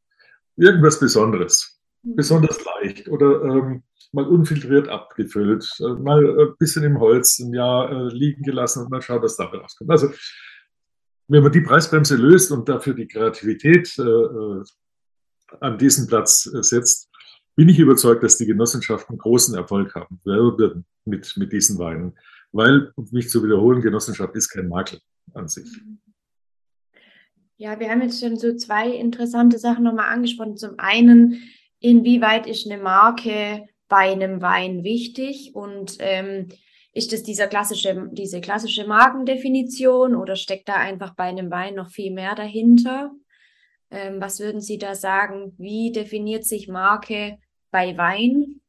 [0.57, 2.17] irgendwas Besonderes, mhm.
[2.17, 7.91] besonders leicht oder ähm, mal unfiltriert abgefüllt, äh, mal ein bisschen im Holz ein Jahr
[7.91, 9.91] äh, liegen gelassen und mal schauen, was dabei rauskommt.
[9.91, 10.13] Also
[11.27, 14.65] wenn man die Preisbremse löst und dafür die Kreativität äh, äh
[15.61, 17.09] an diesen Platz äh, setzt,
[17.55, 22.19] bin ich überzeugt, dass die Genossenschaften großen Erfolg haben werden mit, mit diesen Weinen.
[22.51, 25.01] Weil, um mich zu wiederholen, Genossenschaft ist kein Makel
[25.33, 25.69] an sich.
[27.57, 30.57] Ja, wir haben jetzt schon so zwei interessante Sachen nochmal angesprochen.
[30.57, 31.43] Zum einen,
[31.81, 36.49] inwieweit ist eine Marke bei einem Wein wichtig und ähm,
[36.93, 41.91] ist das dieser klassische, diese klassische Markendefinition oder steckt da einfach bei einem Wein noch
[41.91, 43.13] viel mehr dahinter?
[43.91, 45.55] Ähm, was würden Sie da sagen?
[45.59, 47.39] Wie definiert sich Marke
[47.71, 48.61] bei Wein?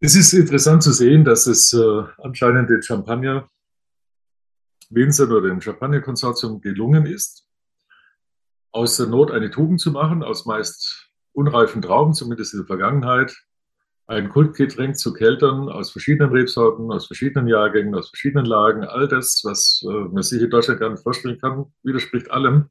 [0.00, 3.48] Es ist interessant zu sehen, dass es äh, anscheinend den Champagner
[4.94, 7.46] Winzern oder dem Champagner-Konsortium gelungen ist,
[8.72, 13.34] aus der Not eine Tugend zu machen, aus meist unreifen Trauben, zumindest in der Vergangenheit,
[14.06, 18.84] ein Kultgetränk zu keltern aus verschiedenen Rebsorten, aus verschiedenen Jahrgängen, aus verschiedenen Lagen.
[18.84, 22.68] All das, was äh, man sich in Deutschland gar nicht vorstellen kann, widerspricht allem.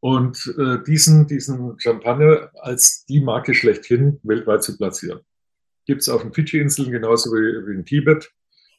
[0.00, 5.20] Und äh, diesen, diesen Champagner als die Marke schlechthin weltweit zu platzieren.
[5.84, 8.30] Gibt es auf den Fidschi-Inseln genauso wie, wie in Tibet.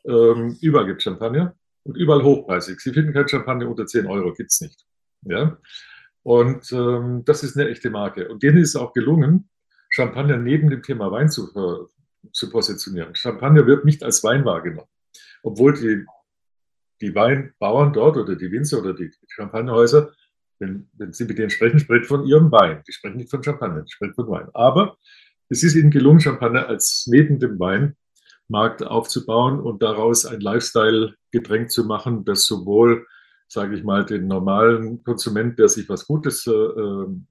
[0.06, 1.54] Ähm, überall gibt es Champagner
[1.88, 2.80] und überall hochpreisig.
[2.82, 4.86] Sie finden kein Champagner unter 10 Euro, gibt es nicht.
[5.24, 5.58] Ja?
[6.22, 8.28] Und ähm, das ist eine echte Marke.
[8.28, 9.50] Und denen ist es auch gelungen,
[9.90, 13.16] Champagner neben dem Thema Wein zu, äh, zu positionieren.
[13.16, 14.90] Champagner wird nicht als Wein wahrgenommen,
[15.44, 16.06] obwohl die,
[17.00, 20.12] die Weinbauern dort oder die Winzer oder die Champagnerhäuser,
[20.60, 22.84] wenn, wenn sie mit denen sprechen, sprechen von ihrem Wein.
[22.86, 24.50] Die sprechen nicht von Champagner, die sprechen von Wein.
[24.54, 24.98] Aber
[25.48, 27.96] es ist ihnen gelungen, Champagner als neben dem Wein
[28.48, 33.06] Markt aufzubauen und daraus ein Lifestyle-Getränk zu machen, das sowohl,
[33.48, 37.28] sage ich mal, den normalen Konsument, der sich was Gutes, äh, ähm,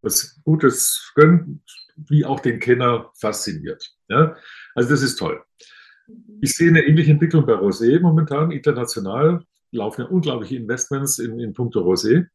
[0.00, 1.60] was Gutes gönnt,
[1.96, 3.94] wie auch den Kenner fasziniert.
[4.08, 4.36] Ja?
[4.74, 5.42] Also das ist toll.
[6.40, 9.44] Ich sehe eine ähnliche Entwicklung bei Rosé momentan international.
[9.70, 12.26] laufen ja unglaubliche Investments in, in puncto Rosé.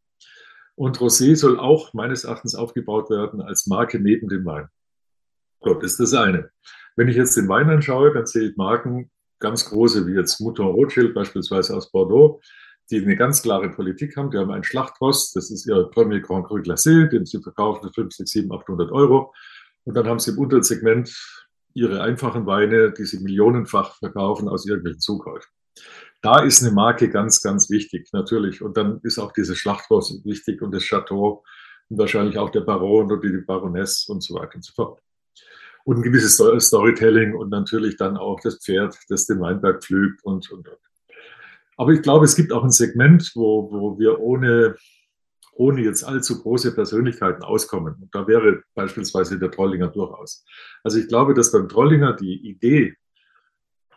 [0.75, 4.69] Und Rosé soll auch meines Erachtens aufgebaut werden als Marke neben dem Wein.
[5.59, 6.51] Das ist das eine.
[6.97, 10.65] Wenn ich jetzt den Wein anschaue, dann sehe ich Marken ganz große, wie jetzt Mouton
[10.65, 12.41] Rothschild beispielsweise aus Bordeaux,
[12.89, 14.31] die eine ganz klare Politik haben.
[14.31, 17.93] Die haben einen Schlachtrost, das ist ihr Premier Grand Cru Glacé, den sie verkaufen für
[17.93, 19.31] 50, 7, 800 Euro.
[19.83, 21.15] Und dann haben sie im unteren Segment
[21.75, 25.51] ihre einfachen Weine, die sie millionenfach verkaufen aus irgendwelchen Zukäufen.
[26.23, 28.63] Da ist eine Marke ganz, ganz wichtig, natürlich.
[28.63, 31.43] Und dann ist auch dieses Schlachthaus wichtig und das Chateau
[31.89, 34.99] und wahrscheinlich auch der Baron oder die Baroness und so weiter und so fort.
[35.87, 40.51] Und ein gewisses Storytelling und natürlich dann auch das Pferd, das den Weinberg pflügt und,
[40.51, 40.77] und, und.
[41.77, 44.75] Aber ich glaube, es gibt auch ein Segment, wo, wo wir ohne,
[45.53, 47.95] ohne jetzt allzu große Persönlichkeiten auskommen.
[48.01, 50.43] Und da wäre beispielsweise der Trollinger durchaus.
[50.83, 52.97] Also ich glaube, dass beim Trollinger die Idee,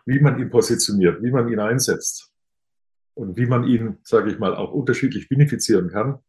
[0.07, 2.31] wie man ihn positioniert, wie man ihn einsetzt
[3.15, 6.21] und wie man ihn, sage ich mal, auch unterschiedlich benefizieren kann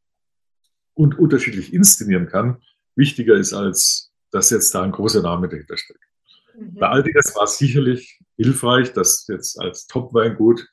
[0.95, 2.63] und unterschiedlich inszenieren kann,
[2.95, 6.03] wichtiger ist, als dass jetzt da ein großer Name dahinter steckt.
[6.55, 6.75] Mhm.
[6.75, 10.67] Bei Aldigas war es sicherlich hilfreich, dass jetzt als Top-Weingut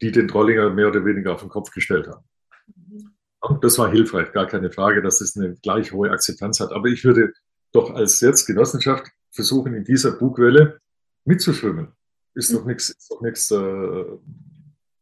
[0.00, 2.24] die den Trollinger mehr oder weniger auf den Kopf gestellt haben.
[2.66, 3.10] Mhm.
[3.40, 6.72] Und das war hilfreich, gar keine Frage, dass es eine gleich hohe Akzeptanz hat.
[6.72, 7.32] Aber ich würde
[7.72, 10.80] doch als jetzt Genossenschaft versuchen, in dieser Bugwelle
[11.24, 11.92] mitzuschwimmen
[12.34, 14.04] ist doch nichts, ist doch nichts, äh,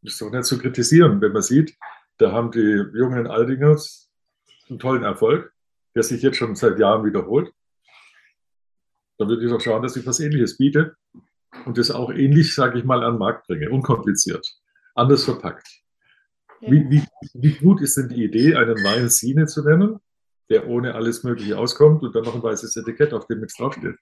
[0.02, 1.76] ist doch nicht zu kritisieren, wenn man sieht,
[2.18, 4.10] da haben die jungen Aldingers
[4.68, 5.52] einen tollen Erfolg,
[5.94, 7.52] der sich jetzt schon seit Jahren wiederholt.
[9.18, 10.96] Da würde ich doch schauen, dass ich was Ähnliches biete
[11.66, 14.46] und das auch ähnlich, sage ich mal, an den Markt bringe, unkompliziert,
[14.94, 15.68] anders verpackt.
[16.60, 16.70] Ja.
[16.70, 17.02] Wie, wie,
[17.34, 19.98] wie, gut ist denn die Idee, einen Wein Sine zu nennen,
[20.48, 23.96] der ohne alles Mögliche auskommt und dann noch ein weißes Etikett, auf dem nichts draufsteht?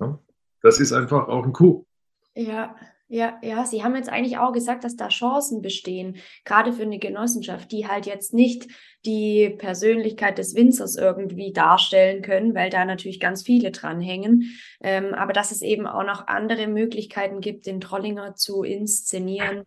[0.00, 0.18] Ja?
[0.62, 1.86] Das ist einfach auch ein Coup.
[2.34, 2.76] Ja,
[3.12, 7.00] ja, ja, Sie haben jetzt eigentlich auch gesagt, dass da Chancen bestehen, gerade für eine
[7.00, 8.68] Genossenschaft, die halt jetzt nicht
[9.04, 14.52] die Persönlichkeit des Winzers irgendwie darstellen können, weil da natürlich ganz viele dranhängen.
[14.80, 19.64] Ähm, aber dass es eben auch noch andere Möglichkeiten gibt, den Trollinger zu inszenieren.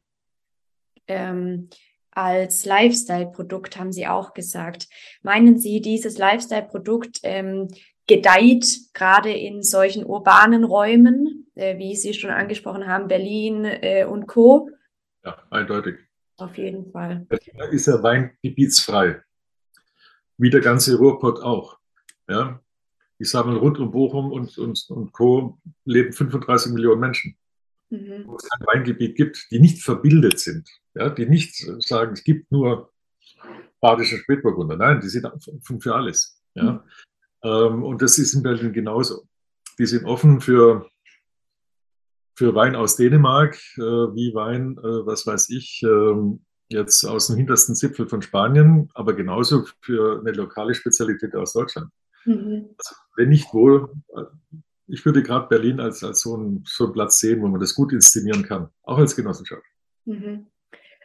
[1.09, 1.69] Ähm,
[2.11, 4.87] als Lifestyle-Produkt, haben Sie auch gesagt.
[5.21, 7.67] Meinen Sie, dieses Lifestyle-Produkt ähm,
[8.07, 14.27] gedeiht, gerade in solchen urbanen Räumen, äh, wie Sie schon angesprochen haben, Berlin äh, und
[14.27, 14.69] Co.
[15.23, 15.99] Ja, eindeutig.
[16.37, 17.25] Auf jeden Fall.
[17.29, 19.21] Da ist ja weingebietsfrei.
[20.37, 21.77] Wie der ganze Ruhrpott auch.
[22.27, 22.59] Ja?
[23.19, 25.59] Ich sage mal, rund um Bochum und, und, und Co.
[25.85, 27.37] leben 35 Millionen Menschen.
[27.89, 28.23] Mhm.
[28.25, 30.67] Wo es ein Weingebiet gibt, die nicht verbildet sind.
[30.95, 31.09] Ja?
[31.09, 32.91] Die nicht sagen, es gibt nur
[33.79, 34.75] badische Spätburgunder.
[34.75, 36.41] Nein, die sind offen für alles.
[36.55, 36.83] Ja?
[37.43, 39.27] Ähm, und das ist in Berlin genauso.
[39.77, 40.87] Die sind offen für,
[42.35, 46.37] für Wein aus Dänemark, äh, wie Wein, äh, was weiß ich, äh,
[46.69, 51.91] jetzt aus dem hintersten Zipfel von Spanien, aber genauso für eine lokale Spezialität aus Deutschland.
[52.25, 52.69] Mhm.
[52.77, 54.23] Also, wenn nicht wohl, äh,
[54.87, 57.75] ich würde gerade Berlin als, als so, ein, so einen Platz sehen, wo man das
[57.75, 59.65] gut inszenieren kann, auch als Genossenschaft.
[60.05, 60.47] Mhm.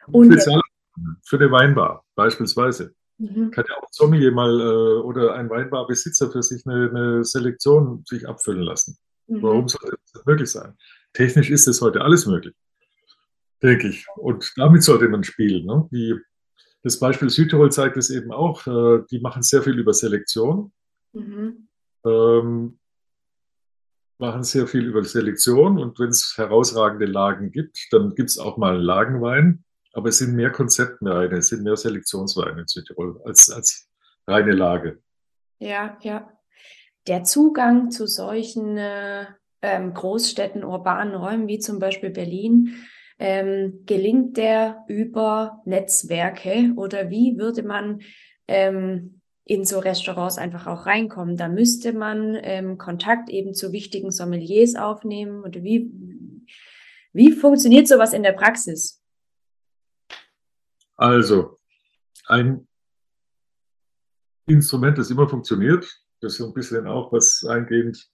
[0.07, 0.61] Und Spezial
[1.25, 2.95] für eine Weinbar beispielsweise.
[3.19, 3.51] Mhm.
[3.51, 8.05] Kann ja auch ein Sommelier mal äh, oder ein Weinbarbesitzer für sich eine, eine Selektion
[8.07, 8.97] sich abfüllen lassen.
[9.27, 9.43] Mhm.
[9.43, 10.77] Warum sollte das möglich sein?
[11.13, 12.55] Technisch ist es heute alles möglich,
[13.63, 14.07] denke ich.
[14.17, 15.67] Und damit sollte man spielen.
[15.67, 15.89] Ne?
[15.91, 16.15] Die,
[16.83, 18.67] das Beispiel Südtirol zeigt es eben auch.
[18.67, 20.73] Äh, die machen sehr viel über Selektion.
[21.13, 21.69] Mhm.
[22.05, 22.79] Ähm,
[24.19, 28.57] machen sehr viel über Selektion und wenn es herausragende Lagen gibt, dann gibt es auch
[28.57, 29.65] mal einen Lagenwein.
[29.99, 33.91] Aber es sind mehr Konzeptweine, es sind mehr Selektionsweine in Südtirol als, als
[34.29, 35.03] reine Lage.
[35.59, 36.31] Ja, ja.
[37.09, 39.27] Der Zugang zu solchen äh,
[39.61, 42.77] ähm, Großstädten, urbanen Räumen wie zum Beispiel Berlin,
[43.19, 48.03] ähm, gelingt der über Netzwerke oder wie würde man
[48.47, 51.37] ähm, in so Restaurants einfach auch reinkommen?
[51.37, 55.91] Da müsste man ähm, Kontakt eben zu wichtigen Sommeliers aufnehmen oder wie,
[57.13, 58.98] wie funktioniert sowas in der Praxis?
[60.99, 61.61] Also,
[62.27, 62.67] ein
[64.47, 65.85] Instrument, das immer funktioniert,
[66.21, 68.11] das ist so ein bisschen auch, was eingehend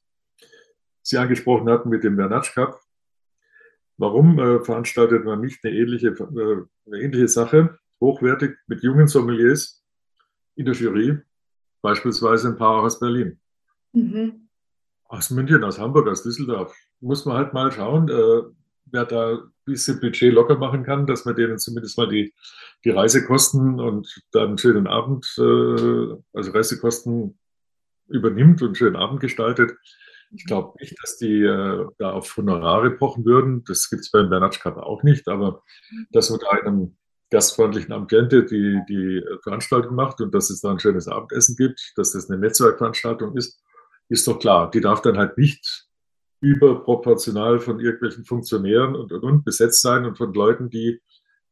[1.03, 2.79] Sie angesprochen hatten mit dem Bernatsch Cup.
[3.97, 9.83] Warum äh, veranstaltet man nicht eine ähnliche, äh, eine ähnliche Sache, hochwertig mit jungen Sommeliers
[10.57, 11.19] in der Jury,
[11.81, 13.41] beispielsweise ein paar aus Berlin?
[13.93, 14.49] Mhm.
[15.05, 16.75] Aus München, aus Hamburg, aus Düsseldorf.
[17.01, 18.43] Muss man halt mal schauen, äh,
[18.87, 22.35] wer da ein bisschen Budget locker machen kann, dass man denen zumindest mal die,
[22.85, 27.39] die Reisekosten und dann einen schönen Abend, äh, also Reisekosten
[28.09, 29.73] übernimmt und einen schönen Abend gestaltet.
[30.31, 33.65] Ich glaube nicht, dass die äh, da auf Honorare pochen würden.
[33.65, 35.63] Das gibt es beim Bernatsch Cup auch nicht, aber
[36.11, 36.97] dass man da einem
[37.31, 42.13] gastfreundlichen Ambiente die, die Veranstaltung macht und dass es da ein schönes Abendessen gibt, dass
[42.13, 43.61] das eine Netzwerkveranstaltung ist,
[44.09, 44.71] ist doch klar.
[44.71, 45.87] Die darf dann halt nicht
[46.45, 51.01] überproportional von irgendwelchen Funktionären und, und, und besetzt sein und von Leuten, die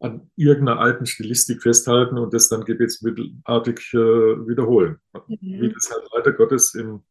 [0.00, 4.98] an irgendeiner alten Stilistik festhalten und das dann gebetsmittelartig äh, wiederholen.
[5.28, 5.38] Mhm.
[5.40, 7.02] Wie das halt leider Gottes im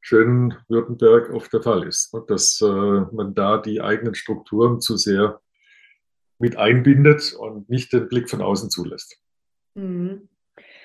[0.00, 2.12] schönen Württemberg oft der Fall ist.
[2.14, 5.40] Und dass äh, man da die eigenen Strukturen zu sehr
[6.38, 9.20] mit einbindet und nicht den Blick von außen zulässt.
[9.74, 10.28] Mhm.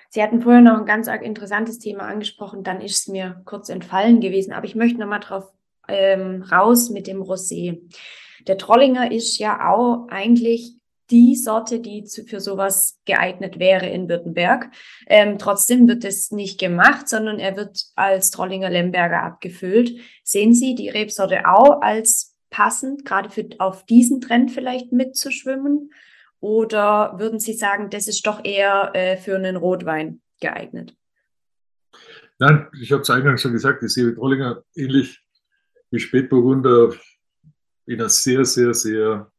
[0.10, 4.20] Sie hatten vorher noch ein ganz interessantes Thema angesprochen, dann ist es mir kurz entfallen
[4.22, 5.52] gewesen, aber ich möchte nochmal drauf
[5.88, 7.82] ähm, raus mit dem Rosé.
[8.48, 10.78] Der Trollinger ist ja auch eigentlich
[11.10, 14.72] die Sorte, die zu, für sowas geeignet wäre in Württemberg.
[15.08, 20.00] Ähm, trotzdem wird es nicht gemacht, sondern er wird als Trollinger Lemberger abgefüllt.
[20.24, 25.92] Sehen Sie die Rebsorte auch als passend, gerade für auf diesen Trend vielleicht mitzuschwimmen?
[26.40, 30.96] Oder würden Sie sagen, das ist doch eher äh, für einen Rotwein geeignet?
[32.40, 35.23] Nein, ich habe es eingangs schon gesagt, ich sehe Trollinger ähnlich
[35.94, 36.92] wie Spätburgunder
[37.86, 39.32] in einer sehr, sehr, sehr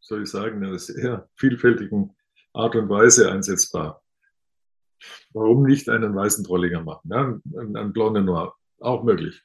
[0.00, 2.16] soll ich sagen, in einer sehr vielfältigen
[2.52, 4.02] Art und Weise einsetzbar.
[5.32, 7.12] Warum nicht einen weißen Trollinger machen?
[7.12, 9.40] Einen, einen Blonde Noir, auch möglich.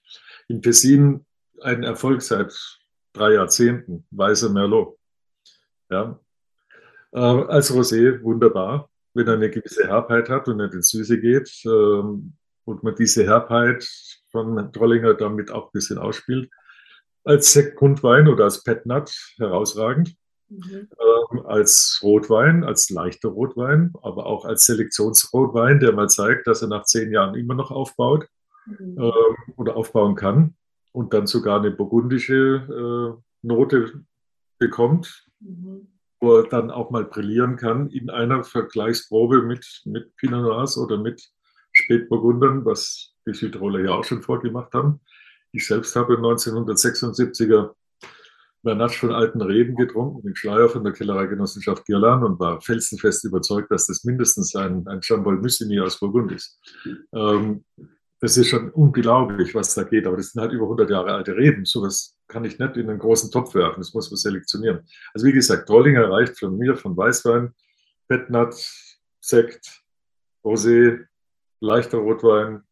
[0.47, 1.23] In Tessin
[1.61, 2.51] ein Erfolg seit
[3.13, 4.97] drei Jahrzehnten, weißer Merlot.
[5.91, 6.19] Ja.
[7.11, 11.47] Äh, als Rosé wunderbar, wenn er eine gewisse Herbheit hat und nicht in Süße geht
[11.65, 12.38] äh,
[12.69, 13.83] und man diese Herbheit
[14.31, 16.49] von Trollinger damit auch ein bisschen ausspielt.
[17.23, 20.15] Als Sektgrundwein oder als Petnat herausragend.
[20.49, 20.87] Mhm.
[21.31, 26.69] Ähm, als Rotwein, als leichter Rotwein, aber auch als Selektionsrotwein, der mal zeigt, dass er
[26.69, 28.27] nach zehn Jahren immer noch aufbaut
[28.65, 28.97] mhm.
[28.99, 30.55] ähm, oder aufbauen kann
[30.91, 34.05] und dann sogar eine burgundische äh, Note
[34.57, 35.87] bekommt, mhm.
[36.19, 40.97] wo er dann auch mal brillieren kann in einer Vergleichsprobe mit, mit Pinot Noirs oder
[40.97, 41.29] mit
[41.89, 44.99] Spätburgundern, was die Südtiroler ja auch schon vorgemacht haben.
[45.51, 47.71] Ich selbst habe 1976er
[48.61, 53.71] Bernatsch von alten Reben getrunken, den Schleier von der Kellereigenossenschaft Girlan und war felsenfest überzeugt,
[53.71, 56.59] dass das mindestens ein, ein Jean-Paul Mussini aus Burgund ist.
[57.13, 57.63] Ähm,
[58.19, 61.35] das ist schon unglaublich, was da geht, aber das sind halt über 100 Jahre alte
[61.35, 61.65] Reben.
[61.65, 64.81] Sowas kann ich nicht in einen großen Topf werfen, das muss man selektionieren.
[65.13, 67.55] Also wie gesagt, Trollinger reicht von mir von Weißwein,
[68.07, 68.53] Petnat,
[69.21, 69.81] Sekt,
[70.43, 71.07] Rosé,
[71.59, 72.63] leichter Rotwein,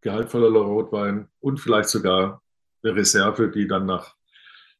[0.00, 2.42] gehaltvoller Rotwein und vielleicht sogar
[2.82, 4.16] eine Reserve, die dann nach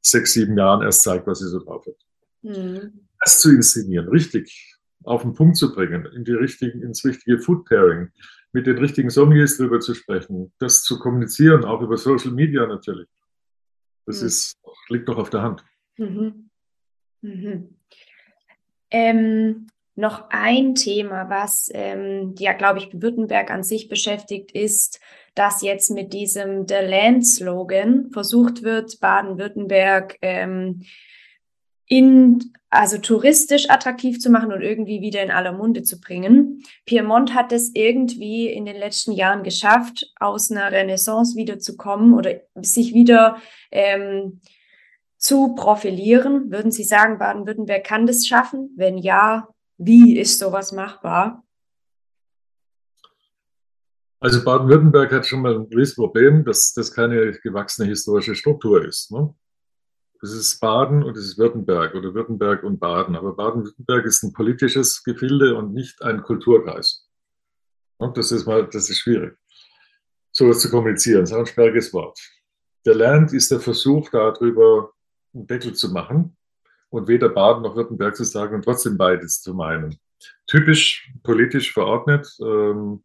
[0.01, 1.97] sechs, sieben Jahren erst zeigt, was sie so drauf hat.
[2.43, 3.07] Mhm.
[3.21, 7.67] Das zu inszenieren, richtig auf den Punkt zu bringen, in die richtigen, ins richtige Food
[7.67, 8.11] Pairing,
[8.53, 13.09] mit den richtigen Sommeliers drüber zu sprechen, das zu kommunizieren, auch über Social Media natürlich.
[14.07, 14.27] Das mhm.
[14.27, 15.65] ist, liegt doch auf der Hand.
[15.97, 16.51] Mhm.
[17.23, 17.77] Mhm.
[18.91, 25.01] Ähm, noch ein Thema, was ähm, ja, glaube ich, Württemberg an sich beschäftigt, ist,
[25.35, 30.83] dass jetzt mit diesem The Land-Slogan versucht wird, Baden-Württemberg ähm,
[31.87, 36.63] in, also touristisch attraktiv zu machen und irgendwie wieder in aller Munde zu bringen.
[36.87, 42.95] Piemont hat es irgendwie in den letzten Jahren geschafft, aus einer Renaissance wiederzukommen oder sich
[42.95, 43.39] wieder
[43.73, 44.41] ähm,
[45.17, 46.51] zu profilieren.
[46.53, 48.71] Würden Sie sagen, Baden-Württemberg kann das schaffen?
[48.77, 49.49] Wenn ja,
[49.81, 51.43] wie ist sowas machbar?
[54.21, 59.11] Also Baden-Württemberg hat schon mal ein gewisses Problem, dass das keine gewachsene historische Struktur ist.
[59.11, 59.35] Ne?
[60.21, 63.17] Das ist Baden und es ist Württemberg oder Württemberg und Baden.
[63.17, 67.09] Aber Baden-Württemberg ist ein politisches Gefilde und nicht ein Kulturkreis.
[67.97, 69.39] Und das ist mal, das ist schwierig,
[70.31, 71.23] sowas zu kommunizieren.
[71.23, 72.21] Das ist ein sperriges Wort.
[72.85, 74.93] Der Land ist der Versuch, darüber
[75.33, 76.37] einen Deckel zu machen
[76.91, 79.99] und weder Baden noch Württemberg zu sagen und trotzdem beides zu meinen.
[80.47, 83.03] Typisch politisch verordnet, ähm,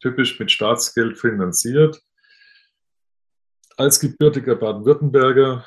[0.00, 2.00] typisch mit Staatsgeld finanziert.
[3.76, 5.64] Als gebürtiger Baden-Württemberger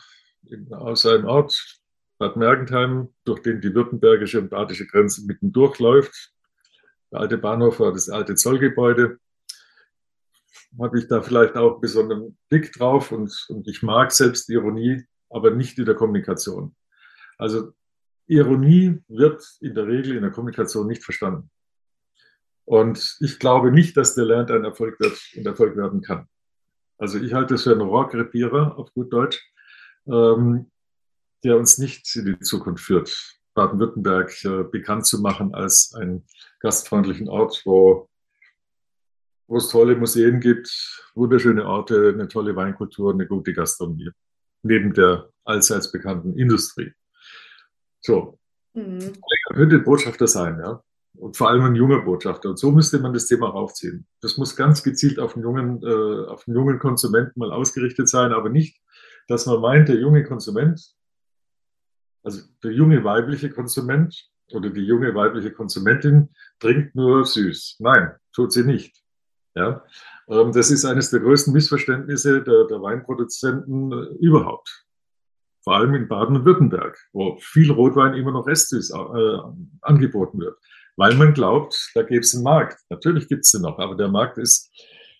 [0.71, 1.79] aus einem Ort,
[2.17, 6.33] Bad Mergentheim, durch den die württembergische und badische Grenze mitten durchläuft,
[7.11, 9.17] der alte Bahnhof war das alte Zollgebäude,
[10.79, 15.51] habe ich da vielleicht auch besonderen Blick drauf und, und ich mag selbst Ironie, aber
[15.51, 16.75] nicht in der Kommunikation.
[17.41, 17.73] Also
[18.27, 21.49] Ironie wird in der Regel in der Kommunikation nicht verstanden.
[22.65, 26.27] Und ich glaube nicht, dass der Lernt ein Erfolg wird und Erfolg werden kann.
[26.99, 29.43] Also ich halte es für einen Rohrkrepierer auf gut Deutsch,
[30.05, 30.69] ähm,
[31.43, 36.23] der uns nicht in die Zukunft führt, Baden-Württemberg äh, bekannt zu machen als einen
[36.59, 38.07] gastfreundlichen Ort, wo,
[39.47, 40.69] wo es tolle Museen gibt,
[41.15, 44.11] wunderschöne Orte, eine tolle Weinkultur, eine gute Gastronomie,
[44.61, 46.93] neben der allseits bekannten Industrie.
[48.01, 48.37] So.
[48.73, 49.13] Mhm.
[49.53, 50.81] könnte Botschafter sein, ja.
[51.17, 52.49] Und vor allem ein junger Botschafter.
[52.49, 54.07] Und so müsste man das Thema raufziehen.
[54.21, 58.31] Das muss ganz gezielt auf den jungen, äh, auf den jungen Konsumenten mal ausgerichtet sein,
[58.31, 58.81] aber nicht,
[59.27, 60.95] dass man meint, der junge Konsument,
[62.23, 66.29] also der junge weibliche Konsument oder die junge weibliche Konsumentin
[66.59, 67.77] trinkt nur süß.
[67.79, 69.01] Nein, tut sie nicht.
[69.53, 69.83] Ja,
[70.29, 74.85] ähm, das ist eines der größten Missverständnisse der, der Weinproduzenten äh, überhaupt.
[75.63, 79.37] Vor allem in Baden-Württemberg, wo viel Rotwein immer noch restsüß äh,
[79.81, 80.57] angeboten wird,
[80.97, 82.79] weil man glaubt, da gäbe es einen Markt.
[82.89, 84.71] Natürlich gibt es den noch, aber der Markt ist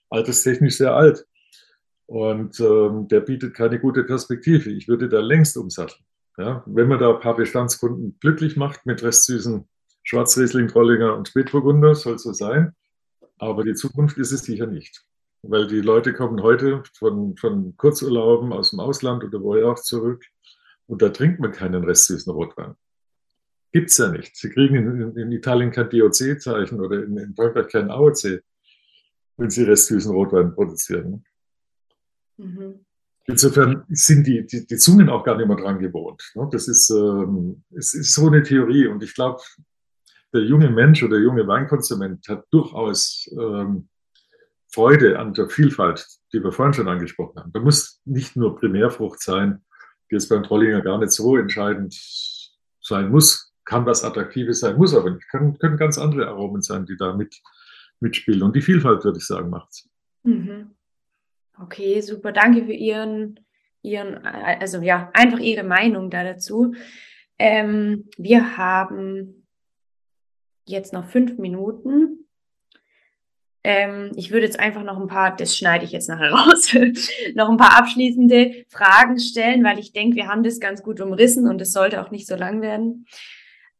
[0.09, 1.25] alterstechnisch sehr alt
[2.07, 4.71] und ähm, der bietet keine gute Perspektive.
[4.71, 6.03] Ich würde da längst umsatteln.
[6.37, 9.67] Ja, wenn man da ein paar Bestandskunden glücklich macht mit restsüßen
[10.03, 12.73] Schwarzriesling, Trollinger und Spätburgunder, soll so sein.
[13.37, 15.03] Aber die Zukunft ist es sicher nicht.
[15.43, 20.23] Weil die Leute kommen heute von, von Kurzurlauben aus dem Ausland oder woher auch zurück
[20.87, 22.75] und da trinkt man keinen restsüßen Rotwein.
[23.71, 24.35] Gibt es ja nicht.
[24.35, 28.41] Sie kriegen in, in Italien kein DOC-Zeichen oder in, in Frankreich kein AOC,
[29.37, 31.23] wenn sie restsüßen Rotwein produzieren.
[32.37, 32.85] Mhm.
[33.25, 36.31] Insofern sind die, die, die, Zungen auch gar nicht mehr dran gewohnt.
[36.35, 36.49] Ne?
[36.51, 39.41] Das ist, ähm, es ist so eine Theorie und ich glaube,
[40.33, 43.87] der junge Mensch oder der junge Weinkonsument hat durchaus ähm,
[44.71, 47.51] Freude an der Vielfalt, die wir vorhin schon angesprochen haben.
[47.51, 49.61] Da muss nicht nur Primärfrucht sein,
[50.09, 51.93] die jetzt beim Trollinger gar nicht so entscheidend
[52.81, 55.27] sein muss, kann was Attraktives sein, muss aber nicht.
[55.29, 57.41] Können, können ganz andere Aromen sein, die da mit,
[57.99, 58.43] mitspielen.
[58.43, 59.89] Und die Vielfalt, würde ich sagen, macht es.
[60.23, 60.71] Mhm.
[61.59, 62.31] Okay, super.
[62.31, 63.39] Danke für Ihren,
[63.81, 66.73] Ihren, also ja, einfach Ihre Meinung da dazu.
[67.37, 69.47] Ähm, wir haben
[70.65, 72.20] jetzt noch fünf Minuten.
[73.63, 76.73] Ähm, ich würde jetzt einfach noch ein paar, das schneide ich jetzt nachher raus,
[77.35, 81.47] noch ein paar abschließende Fragen stellen, weil ich denke, wir haben das ganz gut umrissen
[81.47, 83.05] und es sollte auch nicht so lang werden.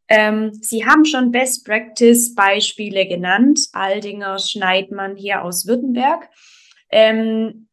[0.08, 3.62] Ähm, Sie haben schon Best Practice Beispiele genannt.
[3.72, 6.30] Aldinger, Schneidmann hier aus Württemberg.
[6.90, 7.70] Ähm,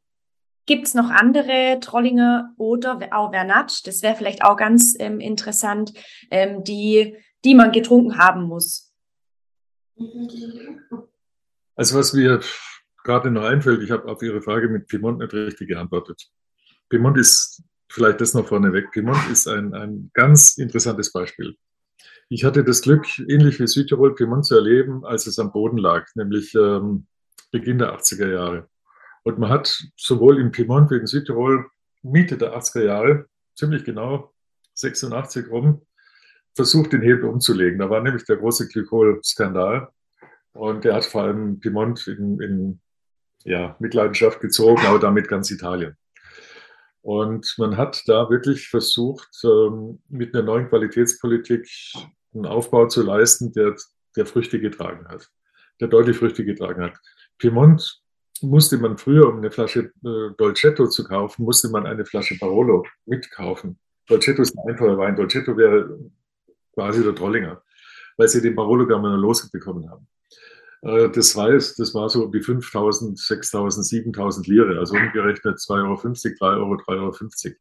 [0.64, 3.86] Gibt es noch andere Trollinger oder auch Vernat?
[3.86, 5.94] Das wäre vielleicht auch ganz ähm, interessant,
[6.30, 8.94] ähm, die, die man getrunken haben muss.
[11.78, 12.40] Also was mir
[13.04, 16.28] gerade noch einfällt, ich habe auf Ihre Frage mit Piemont nicht richtig geantwortet.
[16.88, 21.54] Piemont ist, vielleicht das noch vorneweg, Piemont ist ein, ein ganz interessantes Beispiel.
[22.30, 26.04] Ich hatte das Glück, ähnlich wie Südtirol, Piemont zu erleben, als es am Boden lag,
[26.16, 27.06] nämlich ähm,
[27.52, 28.68] Beginn der 80er Jahre.
[29.22, 31.64] Und man hat sowohl in Piemont wie in Südtirol
[32.02, 34.34] Mitte der 80er Jahre, ziemlich genau
[34.74, 35.86] 86 rum,
[36.56, 37.78] versucht, den Hebel umzulegen.
[37.78, 39.92] Da war nämlich der große Glykol-Skandal.
[40.58, 42.80] Und der hat vor allem Piemont in, in
[43.44, 45.96] ja, Mitleidenschaft gezogen, aber damit ganz Italien.
[47.00, 51.70] Und man hat da wirklich versucht, ähm, mit einer neuen Qualitätspolitik
[52.34, 53.76] einen Aufbau zu leisten, der,
[54.16, 55.30] der Früchte getragen hat,
[55.80, 56.98] der deutlich Früchte getragen hat.
[57.38, 58.02] Piemont
[58.42, 62.84] musste man früher, um eine Flasche äh, Dolcetto zu kaufen, musste man eine Flasche Barolo
[63.06, 63.78] mitkaufen.
[64.08, 65.14] Dolcetto ist ein einfacher Wein.
[65.14, 66.00] Dolcetto wäre
[66.74, 67.62] quasi der Trollinger,
[68.16, 70.08] weil sie den Barolo gar nicht losbekommen haben.
[70.82, 76.76] Äh, das war, das war so die 5.000, 6.000, 7.000 Lire, also umgerechnet 2,50 Euro,
[76.76, 77.56] 3 Euro, 3,50 Euro.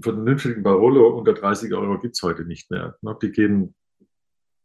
[0.00, 2.96] Von den vernünftigen Barolo unter 30 Euro gibt es heute nicht mehr.
[3.02, 3.16] Ne?
[3.22, 3.74] Die gehen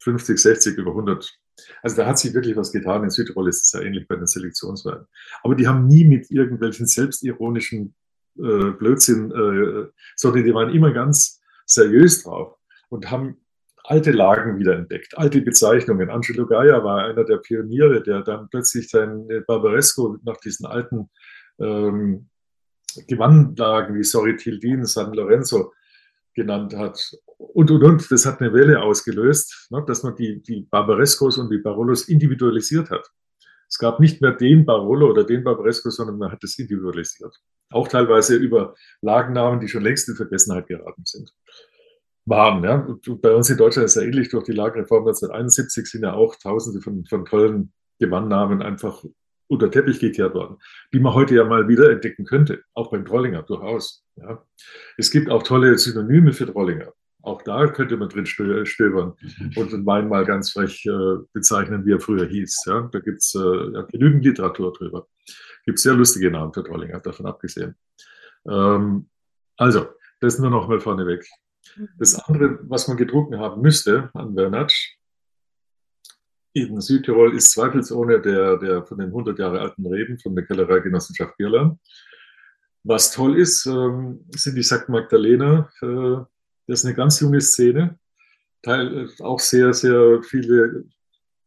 [0.02, 1.32] 50, 60, über 100.
[1.84, 3.04] Also da hat sich wirklich was getan.
[3.04, 5.06] In Südtirol ist es ja ähnlich bei den Selektionsweinen.
[5.44, 7.94] Aber die haben nie mit irgendwelchen selbstironischen
[8.38, 12.58] äh, Blödsinn, äh, sondern die waren immer ganz seriös drauf
[12.90, 13.38] und haben
[13.90, 16.12] alte Lagen wiederentdeckt, alte Bezeichnungen.
[16.12, 21.10] Angelo Gaia war einer der Pioniere, der dann plötzlich sein Barbaresco nach diesen alten
[21.60, 22.30] ähm,
[23.08, 25.74] Gewandlagen wie Soritildin, San Lorenzo
[26.36, 27.18] genannt hat.
[27.38, 28.12] Und, und, und.
[28.12, 32.92] Das hat eine Welle ausgelöst, ne, dass man die, die Barbarescos und die Barolos individualisiert
[32.92, 33.10] hat.
[33.68, 37.36] Es gab nicht mehr den Barolo oder den Barbaresco, sondern man hat es individualisiert.
[37.72, 41.34] Auch teilweise über Lagennamen, die schon längst in Vergessenheit geraten sind
[42.30, 42.64] waren.
[42.64, 42.88] Ja.
[43.22, 46.82] Bei uns in Deutschland ist ja ähnlich durch die Lagerreform 1971 sind ja auch tausende
[46.82, 49.04] von, von tollen Gewannnamen einfach
[49.48, 50.58] unter Teppich gekehrt worden,
[50.94, 54.06] die man heute ja mal wieder entdecken könnte, auch beim Trollinger durchaus.
[54.16, 54.46] Ja.
[54.98, 56.94] Es gibt auch tolle Synonyme für Trollinger.
[57.22, 59.14] Auch da könnte man drin stöbern
[59.56, 62.64] und den Wein mal ganz frech äh, bezeichnen, wie er früher hieß.
[62.68, 62.90] Ja.
[62.92, 65.08] Da gibt es äh, genügend Literatur drüber.
[65.66, 67.76] Gibt sehr lustige Namen für Trollinger, davon abgesehen.
[68.48, 69.10] Ähm,
[69.58, 69.88] also,
[70.22, 71.28] das nur noch mal vorneweg.
[71.98, 74.96] Das andere, was man getrunken haben müsste an Bernatsch,
[76.54, 81.38] in Südtirol ist zweifelsohne der, der von den 100 Jahre alten Reben von der Kellereigenossenschaft
[81.38, 81.80] Bierland.
[82.84, 84.90] Was toll ist, ähm, sind die St.
[84.90, 85.70] Magdalena.
[85.82, 86.26] Äh,
[86.66, 88.00] das ist eine ganz junge Szene.
[88.62, 90.86] Teil, auch sehr, sehr viele,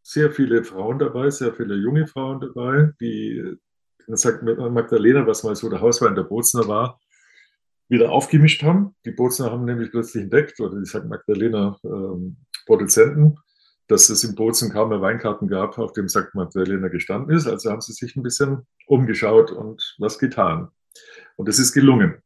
[0.03, 3.57] sehr viele Frauen dabei, sehr viele junge Frauen dabei, die,
[4.07, 6.99] man sagt Magdalena, was mal so der Hauswein der Bozner war,
[7.93, 8.97] wieder aufgemischt haben.
[9.05, 11.05] Die Bozner haben nämlich plötzlich entdeckt, oder die St.
[11.05, 13.37] Magdalena ähm, Produzenten,
[13.87, 16.35] dass es in Bozen kaum mehr Weinkarten gab, auf dem St.
[16.35, 17.47] Magdalena gestanden ist.
[17.47, 20.69] Also haben sie sich ein bisschen umgeschaut und was getan.
[21.37, 22.17] Und es ist gelungen.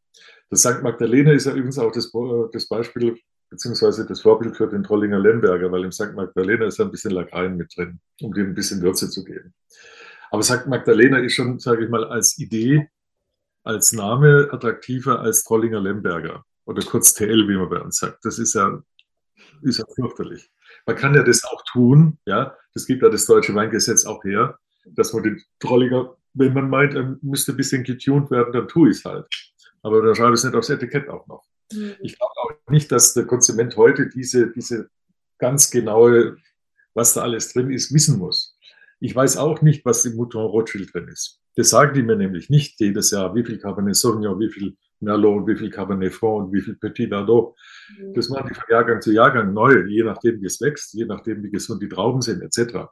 [0.51, 0.83] Das St.
[0.83, 2.13] Magdalena ist ja übrigens auch das,
[2.53, 3.17] das Beispiel
[3.51, 6.15] beziehungsweise das Vorbild für den Trollinger Lemberger, weil im St.
[6.15, 9.53] Magdalena ist ja ein bisschen Lakaien mit drin, um dem ein bisschen Würze zu geben.
[10.31, 10.67] Aber St.
[10.67, 12.89] Magdalena ist schon, sage ich mal, als Idee,
[13.67, 18.25] als Name attraktiver als Trollinger Lemberger oder kurz TL, wie man bei uns sagt.
[18.25, 18.81] Das ist ja,
[19.63, 20.51] ist ja fürchterlich.
[20.87, 24.59] Man kann ja das auch tun, ja, das gibt ja das deutsche Weingesetz auch her,
[24.85, 28.91] dass man den Trollinger, wenn man meint, er müsste ein bisschen getuned werden, dann tue
[28.91, 29.27] ich es halt.
[29.83, 31.45] Aber dann schreibe ich es nicht aufs Etikett auch noch.
[31.73, 31.97] Mhm.
[32.01, 34.91] Ich glaube auch nicht, dass der Konsument heute diese, diese
[35.39, 36.37] ganz genaue,
[36.95, 38.57] was da alles drin ist, wissen muss.
[39.01, 41.41] Ich weiß auch nicht, was im Mouton Rothschild drin ist.
[41.57, 45.47] Das sagen die mir nämlich nicht jedes Jahr, wie viel Cabernet Sauvignon, wie viel Merlot,
[45.47, 47.57] wie viel Cabernet Franc und wie viel Petit Verdot.
[47.99, 48.15] Mhm.
[48.15, 51.43] Das machen die von Jahrgang zu Jahrgang neu, je nachdem, wie es wächst, je nachdem,
[51.43, 52.87] wie gesund die Trauben sind, etc.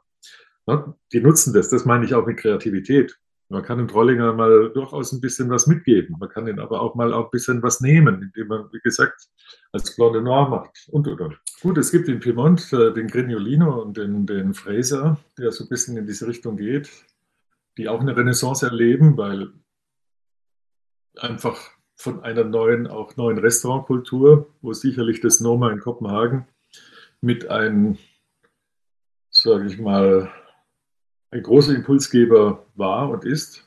[1.13, 3.15] Die nutzen das, das meine ich auch mit Kreativität.
[3.49, 6.15] Man kann dem Trollinger mal durchaus ein bisschen was mitgeben.
[6.19, 9.27] Man kann ihn aber auch mal auch ein bisschen was nehmen, indem man, wie gesagt,
[9.71, 11.31] als Blonde Noir macht und oder.
[11.61, 15.69] Gut, es gibt in Piemont äh, den Grignolino und den, den Fraser, der so ein
[15.69, 16.89] bisschen in diese Richtung geht,
[17.77, 19.51] die auch eine Renaissance erleben, weil
[21.17, 26.45] einfach von einer neuen, auch neuen Restaurantkultur, wo sicherlich das Noma in Kopenhagen
[27.21, 27.97] mit einem,
[29.29, 30.29] sage ich mal,
[31.31, 33.63] ein großer Impulsgeber war und ist.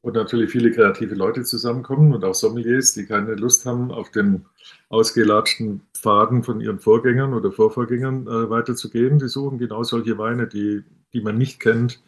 [0.00, 4.46] Und natürlich viele kreative Leute zusammenkommen und auch Sommeliers, die keine Lust haben, auf den
[4.88, 9.20] ausgelatschten Pfaden von ihren Vorgängern oder Vorvorgängern äh, weiterzugehen.
[9.20, 12.02] Die suchen genau solche Weine, die, die man nicht kennt,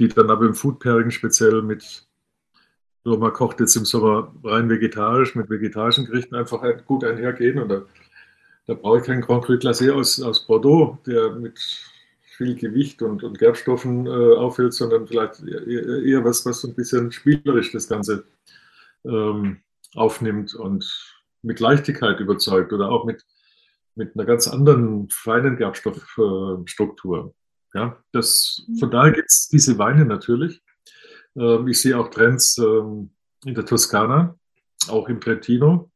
[0.00, 2.08] die dann aber im Food speziell mit,
[3.04, 7.58] so man kocht jetzt im Sommer rein vegetarisch, mit vegetarischen Gerichten einfach gut einhergehen.
[7.58, 7.82] Und da,
[8.66, 11.58] da brauche ich keinen Grand Cru Glacé aus, aus Bordeaux, der mit
[12.36, 16.74] viel Gewicht und, und Gerbstoffen äh, auffällt, sondern vielleicht eher, eher, was, was so ein
[16.74, 18.24] bisschen spielerisch das Ganze
[19.04, 19.58] ähm,
[19.94, 20.90] aufnimmt und
[21.42, 23.26] mit Leichtigkeit überzeugt oder auch mit,
[23.94, 27.34] mit einer ganz anderen feinen Gerbstoffstruktur.
[27.74, 28.92] Äh, ja, das, von mhm.
[28.92, 30.62] daher gibt es diese Weine natürlich.
[31.36, 33.10] Ähm, ich sehe auch Trends ähm,
[33.44, 34.36] in der Toskana,
[34.88, 35.90] auch im Trentino,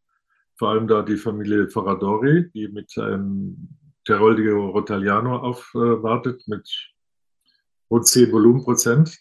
[0.57, 3.69] vor allem da die Familie Ferradori, die mit einem
[4.05, 6.69] Teroldio Rotagliano aufwartet mit
[7.91, 9.19] rund 10 Volumenprozent,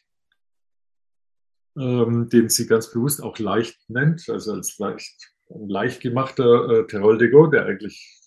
[1.78, 6.88] ähm, den sie ganz bewusst auch leicht nennt, also als leicht, ein leicht gemachter äh,
[6.88, 8.22] Teroldigo, der eigentlich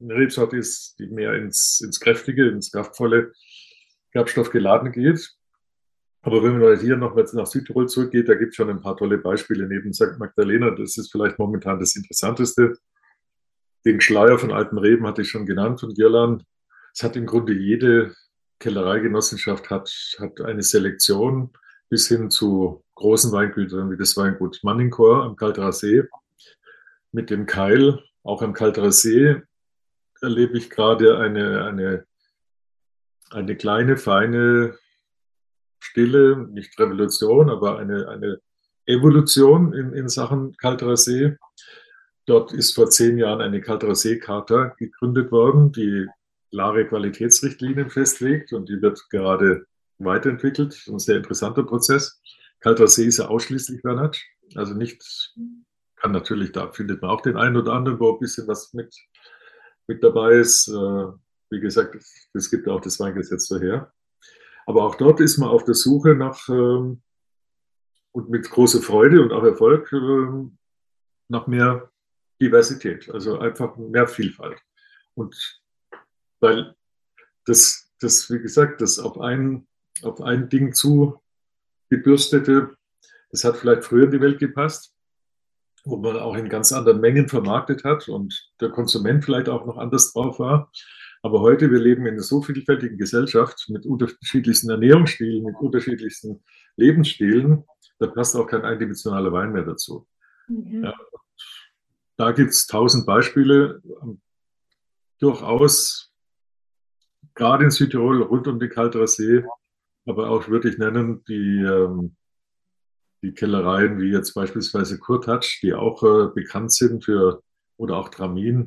[0.00, 3.32] eine Rebsorte ist, die mehr ins, ins Kräftige, ins Kraftvolle
[4.12, 5.34] Gerbstoff geladen geht.
[6.22, 9.18] Aber wenn man hier noch nach Südtirol zurückgeht, da gibt es schon ein paar tolle
[9.18, 10.18] Beispiele neben St.
[10.18, 10.70] Magdalena.
[10.70, 12.78] Das ist vielleicht momentan das Interessanteste.
[13.84, 16.44] Den Schleier von alten Reben hatte ich schon genannt von Girland.
[16.94, 18.14] Es hat im Grunde jede
[18.60, 19.90] Kellereigenossenschaft hat,
[20.20, 21.50] hat eine Selektion
[21.88, 26.04] bis hin zu großen Weingütern wie das Weingut Manningkor am Kalterer See.
[27.10, 29.42] Mit dem Keil, auch am Kalterer See,
[30.20, 32.06] erlebe ich gerade eine, eine,
[33.32, 34.74] eine kleine, feine,
[35.80, 38.38] stille, nicht Revolution, aber eine, eine
[38.86, 41.36] Evolution in, in Sachen Kalterer See.
[42.26, 46.06] Dort ist vor zehn Jahren eine Kalterer See-Charta gegründet worden, die
[46.50, 49.66] klare Qualitätsrichtlinien festlegt und die wird gerade
[49.98, 50.86] weiterentwickelt.
[50.88, 52.20] Ein sehr interessanter Prozess.
[52.60, 54.22] Kalterer See ist ja ausschließlich Vernatsch,
[54.54, 55.02] also nicht,
[55.96, 58.94] kann natürlich, da findet man auch den einen oder anderen, wo ein bisschen was mit,
[59.86, 60.68] mit dabei ist.
[61.52, 61.94] Wie gesagt,
[62.32, 63.92] es gibt auch das Weingesetz daher.
[64.64, 67.02] Aber auch dort ist man auf der Suche nach ähm,
[68.12, 70.56] und mit großer Freude und auch Erfolg ähm,
[71.28, 71.90] nach mehr
[72.40, 74.58] Diversität, also einfach mehr Vielfalt.
[75.14, 75.62] Und
[76.40, 76.74] weil
[77.44, 79.66] das, das wie gesagt, das auf ein,
[80.02, 81.20] auf ein Ding zu
[81.90, 82.74] gebürstete,
[83.30, 84.94] das hat vielleicht früher in die Welt gepasst,
[85.84, 89.76] wo man auch in ganz anderen Mengen vermarktet hat und der Konsument vielleicht auch noch
[89.76, 90.70] anders drauf war.
[91.22, 96.42] Aber heute, wir leben in einer so vielfältigen Gesellschaft mit unterschiedlichsten Ernährungsstilen, mit unterschiedlichsten
[96.76, 97.64] Lebensstilen,
[97.98, 100.06] da passt auch kein eindimensionaler Wein mehr dazu.
[100.48, 100.84] Mhm.
[100.84, 100.94] Ja,
[102.16, 103.80] da gibt es tausend Beispiele,
[105.20, 106.12] durchaus
[107.34, 109.44] gerade in Südtirol rund um den Kalterer See,
[110.06, 112.16] aber auch würde ich nennen, die, ähm,
[113.22, 117.42] die Kellereien wie jetzt beispielsweise Kurtatsch, die auch äh, bekannt sind für,
[117.76, 118.66] oder auch Tramin,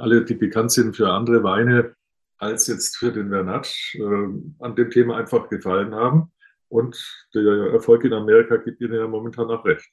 [0.00, 1.94] alle, die bekannt sind für andere Weine,
[2.38, 4.28] als jetzt für den Vernatsch, äh,
[4.58, 6.32] an dem Thema einfach gefallen haben.
[6.68, 6.96] Und
[7.34, 9.90] der Erfolg in Amerika gibt ihnen ja momentan auch recht.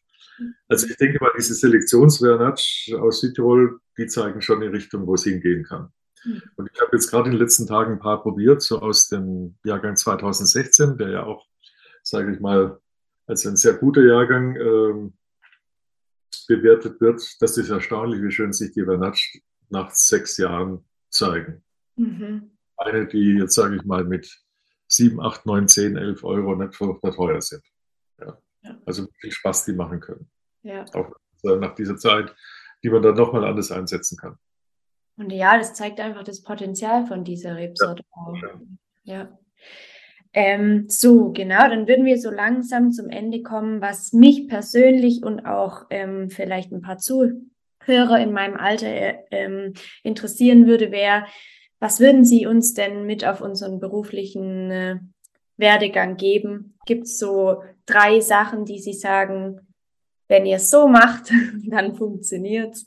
[0.68, 5.24] Also ich denke mal, diese Selektionsvernatsch aus Südtirol, die zeigen schon die Richtung, wo es
[5.24, 5.91] hingehen kann.
[6.24, 6.41] Mhm.
[6.55, 9.55] Und ich habe jetzt gerade in den letzten Tagen ein paar probiert, so aus dem
[9.64, 11.47] Jahrgang 2016, der ja auch,
[12.03, 12.80] sage ich mal,
[13.26, 15.14] als ein sehr guter Jahrgang ähm,
[16.47, 17.22] bewertet wird.
[17.41, 19.39] Das ist erstaunlich, wie schön sich die Vernatsch
[19.70, 21.63] nach sechs Jahren zeigen.
[21.95, 22.51] Mhm.
[22.78, 24.39] Eine, die jetzt, sage ich mal, mit
[24.88, 27.63] 7, 8, 9, 10, 11 Euro nicht furchtbar teuer sind.
[28.20, 28.38] Ja.
[28.61, 28.78] ja.
[28.86, 30.30] Also viel Spaß, die machen können.
[30.63, 30.86] Ja.
[30.93, 31.11] Auch
[31.43, 32.34] nach dieser Zeit,
[32.84, 34.38] die man dann nochmal anders einsetzen kann.
[35.18, 38.22] Und ja, das zeigt einfach das Potenzial von dieser Rebsorte ja.
[38.22, 38.36] auch.
[39.03, 39.39] Ja.
[40.34, 45.45] Ähm, so, genau, dann würden wir so langsam zum Ende kommen, was mich persönlich und
[45.45, 47.34] auch ähm, vielleicht ein paar Zuhörer
[47.88, 49.74] in meinem Alter äh, ähm,
[50.04, 51.26] interessieren würde, wäre,
[51.80, 55.00] was würden Sie uns denn mit auf unseren beruflichen äh,
[55.58, 56.78] Werdegang geben?
[56.86, 59.60] Gibt es so drei Sachen, die Sie sagen,
[60.28, 61.32] wenn ihr es so macht,
[61.66, 62.86] dann funktioniert es?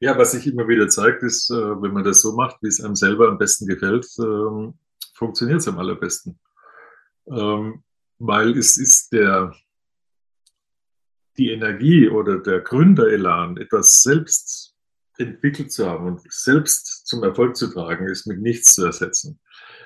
[0.00, 2.82] Ja, was sich immer wieder zeigt, ist, äh, wenn man das so macht, wie es
[2.82, 4.74] einem selber am besten gefällt, ähm,
[5.14, 6.38] funktioniert es am allerbesten.
[7.26, 7.82] Ähm,
[8.18, 9.52] weil es ist der,
[11.38, 14.74] die Energie oder der Gründerelan, etwas selbst
[15.18, 19.40] entwickelt zu haben und selbst zum Erfolg zu tragen, ist mit nichts zu ersetzen.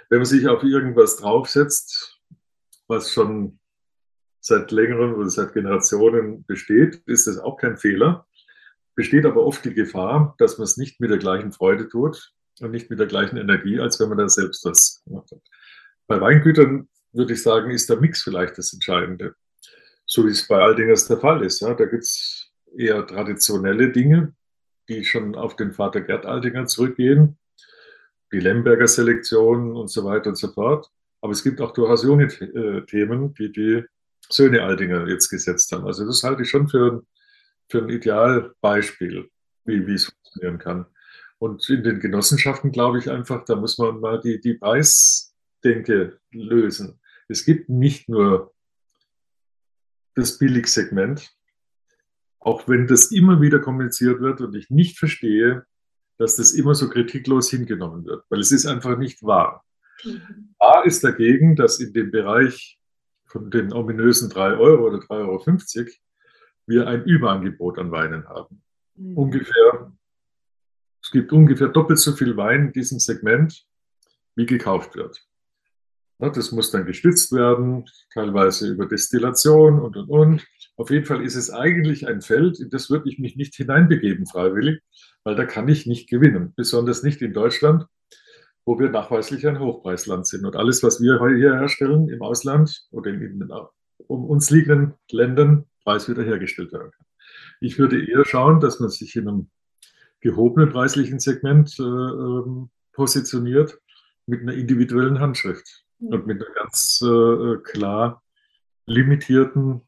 [0.08, 2.20] Wenn man sich auf irgendwas draufsetzt,
[2.86, 3.58] was schon
[4.40, 8.26] seit längeren oder seit Generationen besteht, ist das auch kein Fehler.
[8.94, 12.72] Besteht aber oft die Gefahr, dass man es nicht mit der gleichen Freude tut und
[12.72, 15.40] nicht mit der gleichen Energie, als wenn man da selbst was gemacht hat.
[16.06, 19.34] Bei Weingütern würde ich sagen, ist der Mix vielleicht das Entscheidende.
[20.14, 21.60] So wie es bei Aldingers der Fall ist.
[21.60, 21.72] Ja.
[21.72, 24.34] Da gibt es eher traditionelle Dinge,
[24.86, 27.38] die schon auf den Vater Gerd Aldinger zurückgehen,
[28.30, 30.90] die Lemberger Selektion und so weiter und so fort.
[31.22, 33.84] Aber es gibt auch durchaus junge Themen, die die
[34.28, 35.86] Söhne Aldinger jetzt gesetzt haben.
[35.86, 37.06] Also das halte ich schon für,
[37.70, 39.30] für ein Idealbeispiel,
[39.64, 40.84] wie, wie es funktionieren kann.
[41.38, 47.00] Und in den Genossenschaften glaube ich einfach, da muss man mal die, die Preisdenke lösen.
[47.28, 48.51] Es gibt nicht nur
[50.14, 51.34] das Billigsegment,
[52.38, 55.64] auch wenn das immer wieder kommuniziert wird und ich nicht verstehe,
[56.18, 59.64] dass das immer so kritiklos hingenommen wird, weil es ist einfach nicht wahr.
[60.04, 60.54] Mhm.
[60.58, 62.78] A ist dagegen, dass in dem Bereich
[63.24, 65.88] von den ominösen 3 Euro oder 3,50 Euro
[66.66, 68.62] wir ein Überangebot an Weinen haben.
[68.94, 69.16] Mhm.
[69.16, 69.92] Ungefähr,
[71.02, 73.66] es gibt ungefähr doppelt so viel Wein in diesem Segment,
[74.34, 75.26] wie gekauft wird.
[76.30, 80.46] Das muss dann gestützt werden, teilweise über Destillation und, und, und.
[80.76, 84.26] Auf jeden Fall ist es eigentlich ein Feld, in das würde ich mich nicht hineinbegeben
[84.26, 84.80] freiwillig,
[85.24, 86.52] weil da kann ich nicht gewinnen.
[86.56, 87.86] Besonders nicht in Deutschland,
[88.64, 90.44] wo wir nachweislich ein Hochpreisland sind.
[90.44, 93.50] Und alles, was wir hier herstellen im Ausland oder in, in
[94.06, 97.06] um uns liegenden Ländern, Preis wiederhergestellt werden kann.
[97.60, 99.50] Ich würde eher schauen, dass man sich in einem
[100.20, 103.80] gehobenen preislichen Segment äh, ähm, positioniert
[104.26, 108.22] mit einer individuellen Handschrift und mit einer ganz äh, klar
[108.86, 109.82] limitierten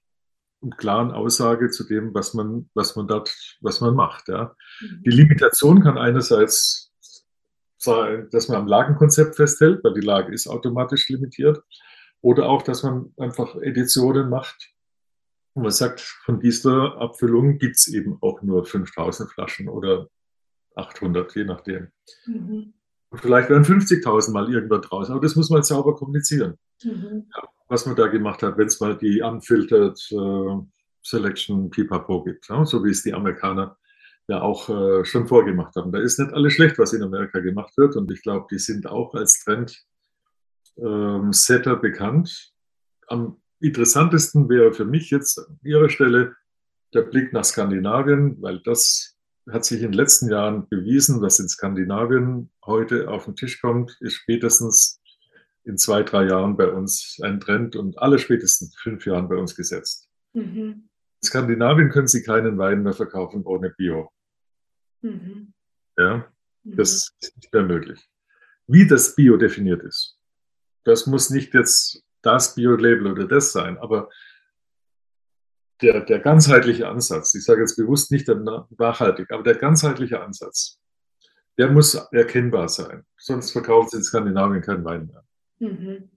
[0.60, 4.28] und klaren Aussage zu dem, was man, was man dort, was man macht.
[4.28, 4.54] Ja.
[4.80, 5.02] Mhm.
[5.04, 6.92] Die Limitation kann einerseits
[7.76, 11.62] sein, dass man am Lagenkonzept festhält, weil die Lage ist automatisch limitiert,
[12.22, 14.70] oder auch, dass man einfach Editionen macht.
[15.52, 20.08] Und man sagt, von dieser Abfüllung gibt es eben auch nur 5000 Flaschen oder
[20.74, 21.88] 800, je nachdem.
[22.24, 22.72] Mhm.
[23.14, 26.58] Und vielleicht werden 50.000 mal irgendwann draus, aber das muss man sauber kommunizieren.
[26.82, 27.30] Mhm.
[27.68, 30.56] Was man da gemacht hat, wenn es mal die Unfiltered äh,
[31.00, 33.76] Selection Pipapo gibt, ja, so wie es die Amerikaner
[34.26, 35.92] ja auch äh, schon vorgemacht haben.
[35.92, 38.88] Da ist nicht alles schlecht, was in Amerika gemacht wird und ich glaube, die sind
[38.88, 39.44] auch als
[40.74, 42.50] Trendsetter ähm, bekannt.
[43.06, 46.34] Am interessantesten wäre für mich jetzt an Ihrer Stelle
[46.92, 49.13] der Blick nach Skandinavien, weil das
[49.50, 53.96] hat sich in den letzten Jahren bewiesen, was in Skandinavien heute auf den Tisch kommt,
[54.00, 55.00] ist spätestens
[55.64, 59.56] in zwei, drei Jahren bei uns ein Trend und alle spätestens fünf Jahren bei uns
[59.56, 60.08] gesetzt.
[60.32, 60.88] Mhm.
[61.20, 64.10] In Skandinavien können Sie keinen Wein mehr verkaufen ohne Bio.
[65.02, 65.52] Mhm.
[65.96, 66.26] Ja,
[66.62, 66.76] mhm.
[66.76, 68.08] das ist nicht mehr möglich.
[68.66, 70.18] Wie das Bio definiert ist,
[70.84, 74.08] das muss nicht jetzt das Bio-Label oder das sein, aber
[75.84, 78.36] der, der ganzheitliche Ansatz, ich sage jetzt bewusst nicht der
[78.78, 80.80] nachhaltig, aber der ganzheitliche Ansatz,
[81.58, 83.04] der muss erkennbar sein.
[83.16, 85.24] Sonst verkauft es in Skandinavien keinen Wein mehr.
[85.58, 86.10] Mhm.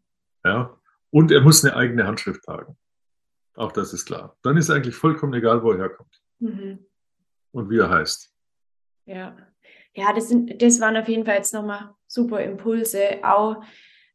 [0.44, 0.78] Ja?
[1.10, 2.78] Und er muss eine eigene Handschrift tragen.
[3.56, 4.38] Auch das ist klar.
[4.42, 6.80] Dann ist eigentlich vollkommen egal, wo er herkommt mhm.
[7.52, 8.32] und wie er heißt.
[9.06, 9.36] Ja,
[9.94, 13.64] ja, das sind, das waren auf jeden Fall jetzt nochmal super Impulse, auch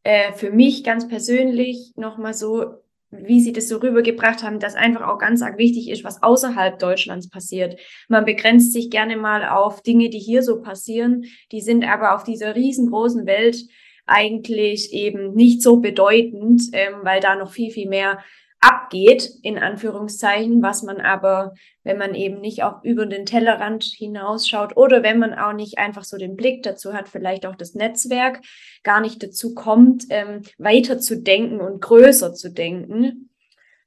[0.03, 2.82] äh, für mich ganz persönlich nochmal so,
[3.13, 6.79] wie Sie das so rübergebracht haben, dass einfach auch ganz arg wichtig ist, was außerhalb
[6.79, 7.79] Deutschlands passiert.
[8.09, 12.25] Man begrenzt sich gerne mal auf Dinge, die hier so passieren, die sind aber auf
[12.25, 13.65] dieser riesengroßen Welt
[14.07, 18.19] eigentlich eben nicht so bedeutend, ähm, weil da noch viel, viel mehr
[18.63, 21.53] abgeht, in Anführungszeichen, was man aber,
[21.83, 26.05] wenn man eben nicht auch über den Tellerrand hinausschaut oder wenn man auch nicht einfach
[26.05, 28.41] so den Blick dazu hat, vielleicht auch das Netzwerk
[28.85, 33.31] gar nicht dazu kommt, ähm, weiter zu denken und größer zu denken.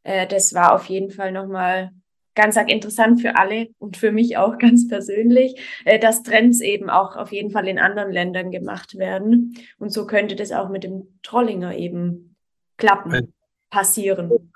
[0.03, 1.91] Äh, das war auf jeden Fall nochmal
[2.35, 5.55] ganz arg interessant für alle und für mich auch ganz persönlich,
[5.85, 9.53] äh, dass Trends eben auch auf jeden Fall in anderen Ländern gemacht werden.
[9.79, 12.35] Und so könnte das auch mit dem Trollinger eben
[12.75, 13.33] klappen,
[13.69, 14.51] passieren.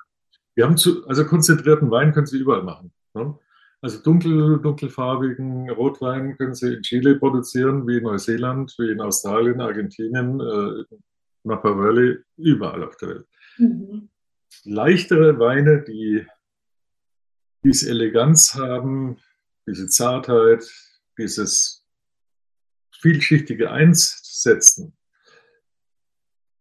[0.60, 2.92] Wir haben zu, also konzentrierten Wein können Sie überall machen.
[3.14, 3.34] Ne?
[3.80, 9.62] Also dunkel, dunkelfarbigen Rotwein können Sie in Chile produzieren, wie in Neuseeland, wie in Australien,
[9.62, 10.84] Argentinien, äh,
[11.46, 13.28] Napa Valley, überall auf der Welt.
[13.58, 14.10] Mhm.
[14.66, 16.28] Leichtere Weine, die
[17.64, 19.16] diese Eleganz haben,
[19.66, 20.70] diese Zartheit,
[21.18, 21.86] dieses
[23.00, 24.92] vielschichtige Einsetzen,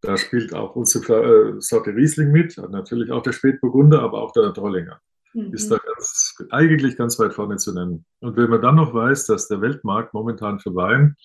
[0.00, 4.52] da spielt auch unsere äh, Sorte Riesling mit, natürlich auch der Spätburgunder, aber auch der
[4.52, 5.00] Trollinger.
[5.34, 5.52] Mhm.
[5.52, 8.04] Ist da ganz, eigentlich ganz weit vorne zu nennen.
[8.20, 11.16] Und wenn man dann noch weiß, dass der Weltmarkt momentan für Wein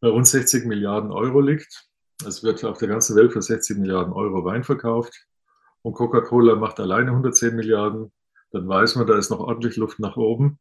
[0.00, 1.88] bei rund 60 Milliarden Euro liegt,
[2.26, 5.26] es wird auf der ganzen Welt für 60 Milliarden Euro Wein verkauft
[5.82, 8.12] und Coca-Cola macht alleine 110 Milliarden,
[8.50, 10.58] dann weiß man, da ist noch ordentlich Luft nach oben.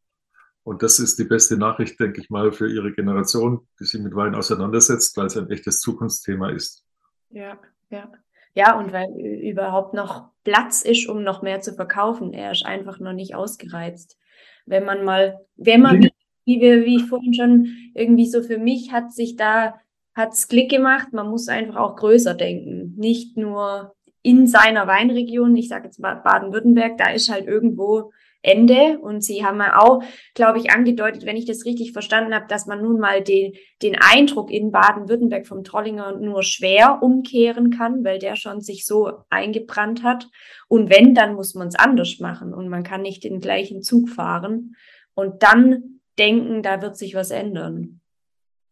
[0.64, 4.14] Und das ist die beste Nachricht, denke ich mal, für Ihre Generation, die sich mit
[4.16, 6.86] Wein auseinandersetzt, weil es ein echtes Zukunftsthema ist.
[7.30, 7.58] Ja,
[7.90, 8.12] ja.
[8.56, 12.34] Ja, und weil überhaupt noch Platz ist, um noch mehr zu verkaufen.
[12.34, 14.18] Er ist einfach noch nicht ausgereizt.
[14.66, 16.10] Wenn man mal, wenn man,
[16.46, 19.80] wie, wir, wie ich vorhin schon irgendwie so für mich hat sich da,
[20.16, 22.96] hat's Klick gemacht, man muss einfach auch größer denken.
[22.98, 28.12] Nicht nur in seiner Weinregion, ich sage jetzt Baden-Württemberg, da ist halt irgendwo
[28.42, 29.00] Ende.
[29.00, 32.66] Und Sie haben ja auch, glaube ich, angedeutet, wenn ich das richtig verstanden habe, dass
[32.66, 38.20] man nun mal den, den Eindruck in Baden-Württemberg vom Trollinger nur schwer umkehren kann, weil
[38.20, 40.28] der schon sich so eingebrannt hat.
[40.68, 44.10] Und wenn, dann muss man es anders machen und man kann nicht den gleichen Zug
[44.10, 44.76] fahren
[45.14, 48.02] und dann denken, da wird sich was ändern.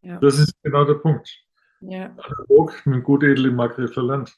[0.01, 0.19] Ja.
[0.19, 1.29] Das ist genau der Punkt.
[1.81, 2.15] Ja.
[2.17, 4.37] Analog mit Gutedel im Markgräfler Land.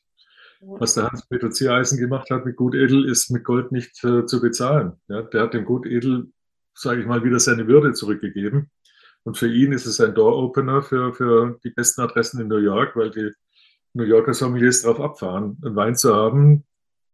[0.62, 4.94] Was der Hans-Peter Ziereisen gemacht hat mit Gutedel, ist mit Gold nicht äh, zu bezahlen.
[5.08, 6.32] Ja, der hat dem Gutedel,
[6.74, 8.70] sage ich mal, wieder seine Würde zurückgegeben.
[9.24, 12.96] Und für ihn ist es ein Door-Opener für, für die besten Adressen in New York,
[12.96, 13.32] weil die
[13.94, 16.66] New Yorker Sommeliers darauf abfahren, einen Wein zu haben,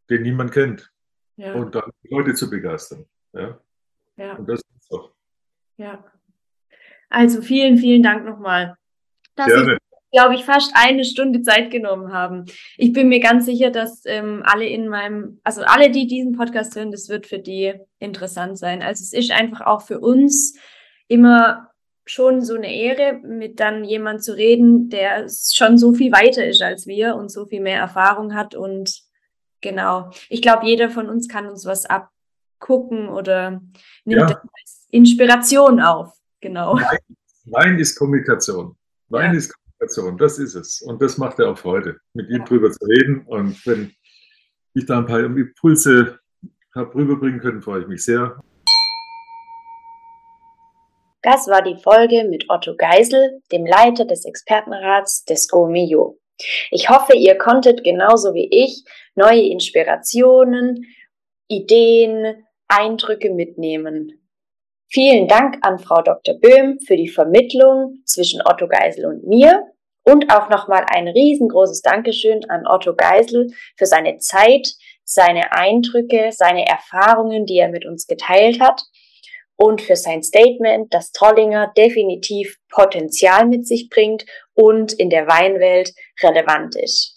[0.09, 0.91] den niemand kennt.
[1.35, 1.53] Ja.
[1.53, 3.05] Und dann Leute zu begeistern.
[3.33, 3.59] Ja.
[4.17, 4.33] ja.
[4.35, 5.13] Und das ist doch.
[5.77, 6.03] Ja.
[7.09, 8.75] Also vielen, vielen Dank nochmal.
[9.35, 9.77] Gerne
[10.15, 12.45] glaube ich, fast eine Stunde Zeit genommen haben.
[12.77, 16.73] Ich bin mir ganz sicher, dass ähm, alle in meinem, also alle, die diesen Podcast
[16.75, 18.81] hören, das wird für die interessant sein.
[18.81, 20.57] Also es ist einfach auch für uns
[21.09, 21.69] immer
[22.05, 26.61] schon so eine Ehre, mit dann jemand zu reden, der schon so viel weiter ist
[26.61, 28.55] als wir und so viel mehr Erfahrung hat.
[28.55, 29.01] Und
[29.59, 33.61] genau, ich glaube, jeder von uns kann uns was abgucken oder
[34.05, 34.41] nimmt ja.
[34.91, 36.13] Inspiration auf.
[36.39, 36.75] Genau.
[36.75, 36.99] Wein,
[37.47, 38.77] Wein ist Kommunikation.
[39.09, 39.37] Wein ja.
[39.37, 39.64] ist Kommunikation,
[40.17, 40.81] das ist es.
[40.81, 43.25] Und das macht er auch heute, mit ihm drüber zu reden.
[43.25, 43.93] Und wenn
[44.73, 46.19] ich da ein paar Impulse
[46.73, 48.39] habe rüberbringen können, freue ich mich sehr.
[51.21, 56.19] Das war die Folge mit Otto Geisel, dem Leiter des Expertenrats des GoMio.
[56.69, 58.83] Ich hoffe, ihr konntet genauso wie ich
[59.15, 60.85] neue Inspirationen,
[61.47, 64.21] Ideen, Eindrücke mitnehmen.
[64.87, 66.35] Vielen Dank an Frau Dr.
[66.35, 69.63] Böhm für die Vermittlung zwischen Otto Geisel und mir
[70.05, 74.69] und auch nochmal ein riesengroßes Dankeschön an Otto Geisel für seine Zeit,
[75.03, 78.81] seine Eindrücke, seine Erfahrungen, die er mit uns geteilt hat
[79.57, 85.93] und für sein Statement, dass Trollinger definitiv Potenzial mit sich bringt und in der Weinwelt
[86.21, 87.14] relevant ist.